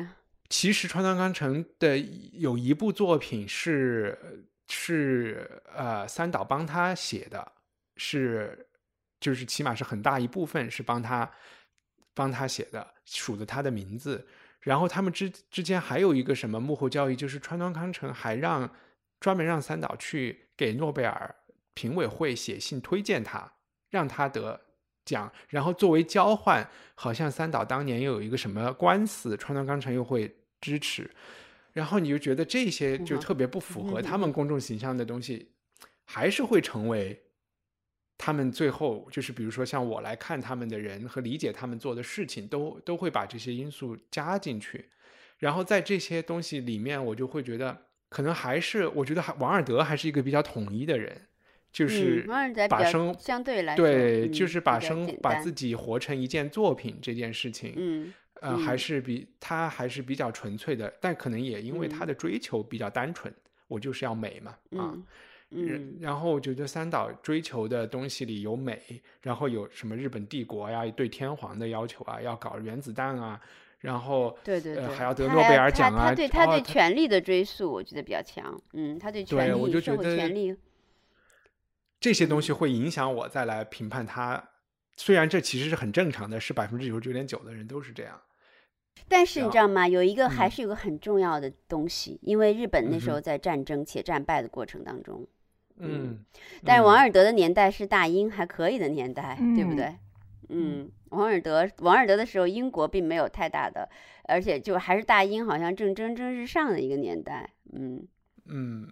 [0.49, 1.97] 其实川端康成的
[2.33, 7.51] 有一部作品是是呃三岛帮他写的，
[7.97, 8.67] 是
[9.19, 11.29] 就是起码是很大一部分是帮他
[12.13, 14.25] 帮他写的，署的他的名字。
[14.61, 18.69] 然后他们之之间还有一个什么幕后交易，就是川端康成还让
[19.19, 21.35] 专门让三岛去给诺贝尔
[21.73, 23.51] 评委会写信推荐他，
[23.89, 24.61] 让他得
[25.03, 25.31] 奖。
[25.49, 31.09] 然后作为交换，好像三岛当年又有一个什么官司，川端康成又会支持。
[31.73, 35.51] 然后你就觉得这些就嗯特别不符合嗯他们公众形象的东西，
[36.05, 37.21] 还是会成为
[38.17, 44.89] 他们最后就是比如说像我来看他们的人和理解他们做的事情，都都会把这些因素加进去。
[45.39, 51.19] 然后在这些东西里面，我就会觉得可能还是我觉得还王尔德还是一个比较统一的人，
[51.71, 52.23] 就是
[52.69, 63.33] 把生相对来说，对，嗯就是把生把自己活成一件作品这件事情，嗯呃，还嗯是比他还是比较纯粹的，但可能也因为他嗯的追求比较单纯，
[63.67, 64.93] 我就是要美嘛，啊。
[65.53, 73.37] 嗯然后我觉得三岛追求的东西里有美，然后有什么日本帝国呀，对天皇的要求啊，要搞原子弹啊，
[73.79, 78.57] 然后对对对，呃还要得诺贝尔奖啊，他对他对权力的追溯，我觉得比较强。
[78.71, 80.55] 嗯，他对权对我力、社会就觉得权力，
[81.99, 84.41] 这些东嗯西会影响我再来评判他。
[84.95, 88.17] 虽然这其实是很正常的，是百分之九十九点九的人都是这样。
[89.07, 89.87] 但是你知道吗？
[89.87, 95.27] 有一个还嗯是有个很重要的东西，因为日本那时候在战争且战败的过程当中，
[95.77, 96.23] 嗯，
[96.63, 99.95] 但是王嗯尔德的年代是大英还可以的年代，对不嗯对？
[100.49, 103.89] 嗯，王尔德王尔德的时候，英国并没有太大的，
[104.23, 107.49] 而且就还是大英好像正蒸蒸日上的一个年代。
[107.73, 108.05] 嗯，
[108.47, 108.87] 嗯，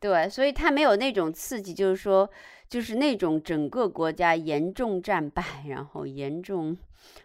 [0.00, 2.30] 对，所以他没有那种刺激，就是说，
[2.74, 6.76] 就是那种整个国家严重战败，然后严重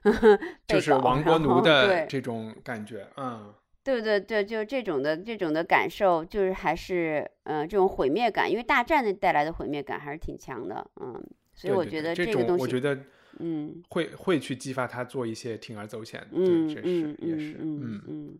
[0.67, 3.51] 就是亡国奴的这种感觉，嗯。
[3.83, 11.19] 对对对，就这种的这种的感受，就是还是嗯、呃、这种毁灭感，因为大战的带来的毁灭感还是挺强的，嗯，
[11.55, 12.95] 所以我觉得这种个东西，我觉得
[13.39, 13.81] 嗯。
[13.89, 18.01] 会会去激发他做一些铤而走险，嗯对，这是嗯也是，嗯嗯。
[18.07, 18.37] 嗯，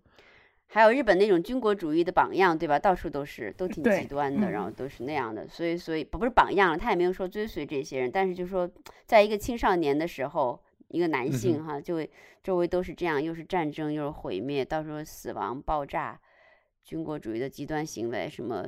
[0.72, 2.78] 还有日本那种军国主义的榜样，对吧？
[2.78, 8.70] 到处都是，都挺极端的，然嗯后都是那样的，所以所以不不是榜样了，他也没有说追随这些人，但是就说
[9.08, 12.08] 在一个青少年的时候，一个男嗯性哈，就会
[12.44, 16.22] 周围都是这样，又是战争，又是毁灭，到时候死亡、爆炸，
[16.84, 18.68] 军国主义的极端行为，什么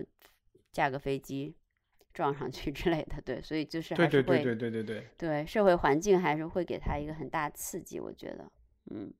[0.72, 1.56] 架个飞机
[2.14, 8.52] 撞上去 之类的，对，所以就是还是会对对对对对对，对社会环境还是会给他一个很大刺激，我觉得，
[8.90, 9.14] 嗯。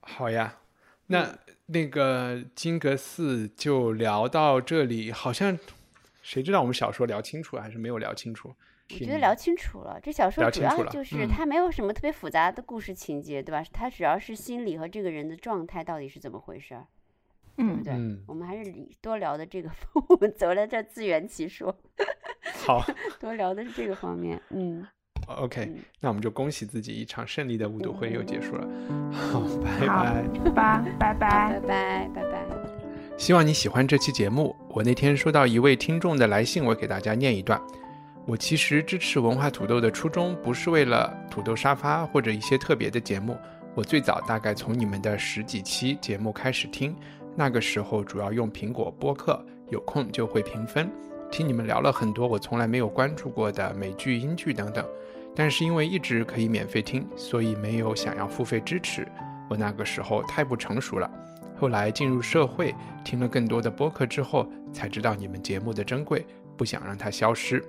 [0.00, 0.58] 好呀。
[1.06, 5.58] 那那个金阁寺就聊到这里，好像
[6.22, 8.54] 谁知道我们小说聊清楚还是没有聊清楚？
[8.88, 13.64] 我觉得聊清楚了，这小说主聊清楚了要就是嗯它没有什么特别复杂的故事情节，对吧？
[13.72, 16.86] 它主要是心理和这个人的状态到底是怎么回事儿，
[17.56, 17.92] 对不嗯，对？
[17.94, 19.68] 嗯我们还是理多聊的这个，
[20.08, 21.76] 我们走了这自圆其说，
[22.64, 22.80] 好
[23.18, 24.40] 多聊的是这个方面。
[24.50, 24.86] 嗯，
[25.26, 28.66] ，OK，嗯那我们就恭喜自己一场胜利的五读会又结束了。
[29.12, 30.50] 好，拜好拜。
[30.50, 31.60] 吧，拜拜拜。
[32.14, 32.46] 拜拜拜。
[33.18, 34.54] 希望你喜欢这期节目。
[34.68, 37.60] 我那天收到一位听众的来信，我给大家念一段。
[38.26, 43.38] 我其实支持文化土豆的初衷不是为了土豆沙发或者一些特别的节目。
[43.74, 46.94] 我最早大概从你们的十几期节目开始听，
[47.34, 50.90] 那个时候主要用苹果播客，有空就会评分，
[51.30, 54.84] 听你们聊了很多我从来没有关注过的美剧、英剧等等。
[55.36, 59.06] 但是因为一直可以免费听，所以没有想要付费支持。
[59.48, 61.08] 我那个时候太不成熟了。
[61.58, 66.26] 后来进入社会，听了更多的播客之后，才知道你们节目的珍贵，
[66.56, 67.62] 不想让它消失。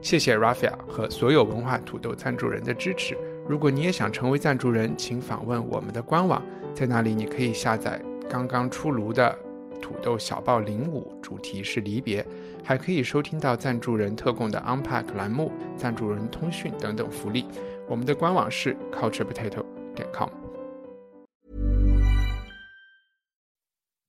[0.00, 3.18] 谢谢 Rafael 和所有文化土豆赞助人的支持。
[3.48, 6.40] 如果你也想成为赞助人，请访问我们的官网，
[6.74, 8.00] 在那里你可以下载
[8.30, 9.36] 刚刚出炉的
[9.82, 12.24] 土豆小报零五，主题是离别，
[12.67, 17.45] 还可以收听到赞助人特供的 Unpack 栏目、赞助人通讯等等福利。
[17.87, 19.63] 我们的官网是 culturepotato
[19.95, 20.29] 点 com。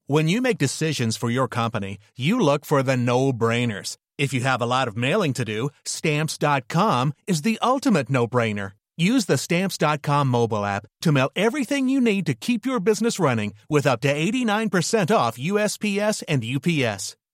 [0.06, 3.96] When you make decisions for your company, you look for the no brainers.
[4.18, 8.72] If you have a lot of mailing to do, stamps.com is the ultimate no brainer.
[8.96, 13.54] Use the stamps.com mobile app to mail everything you need to keep your business running
[13.68, 17.16] with up to 89% off USPS and UPS.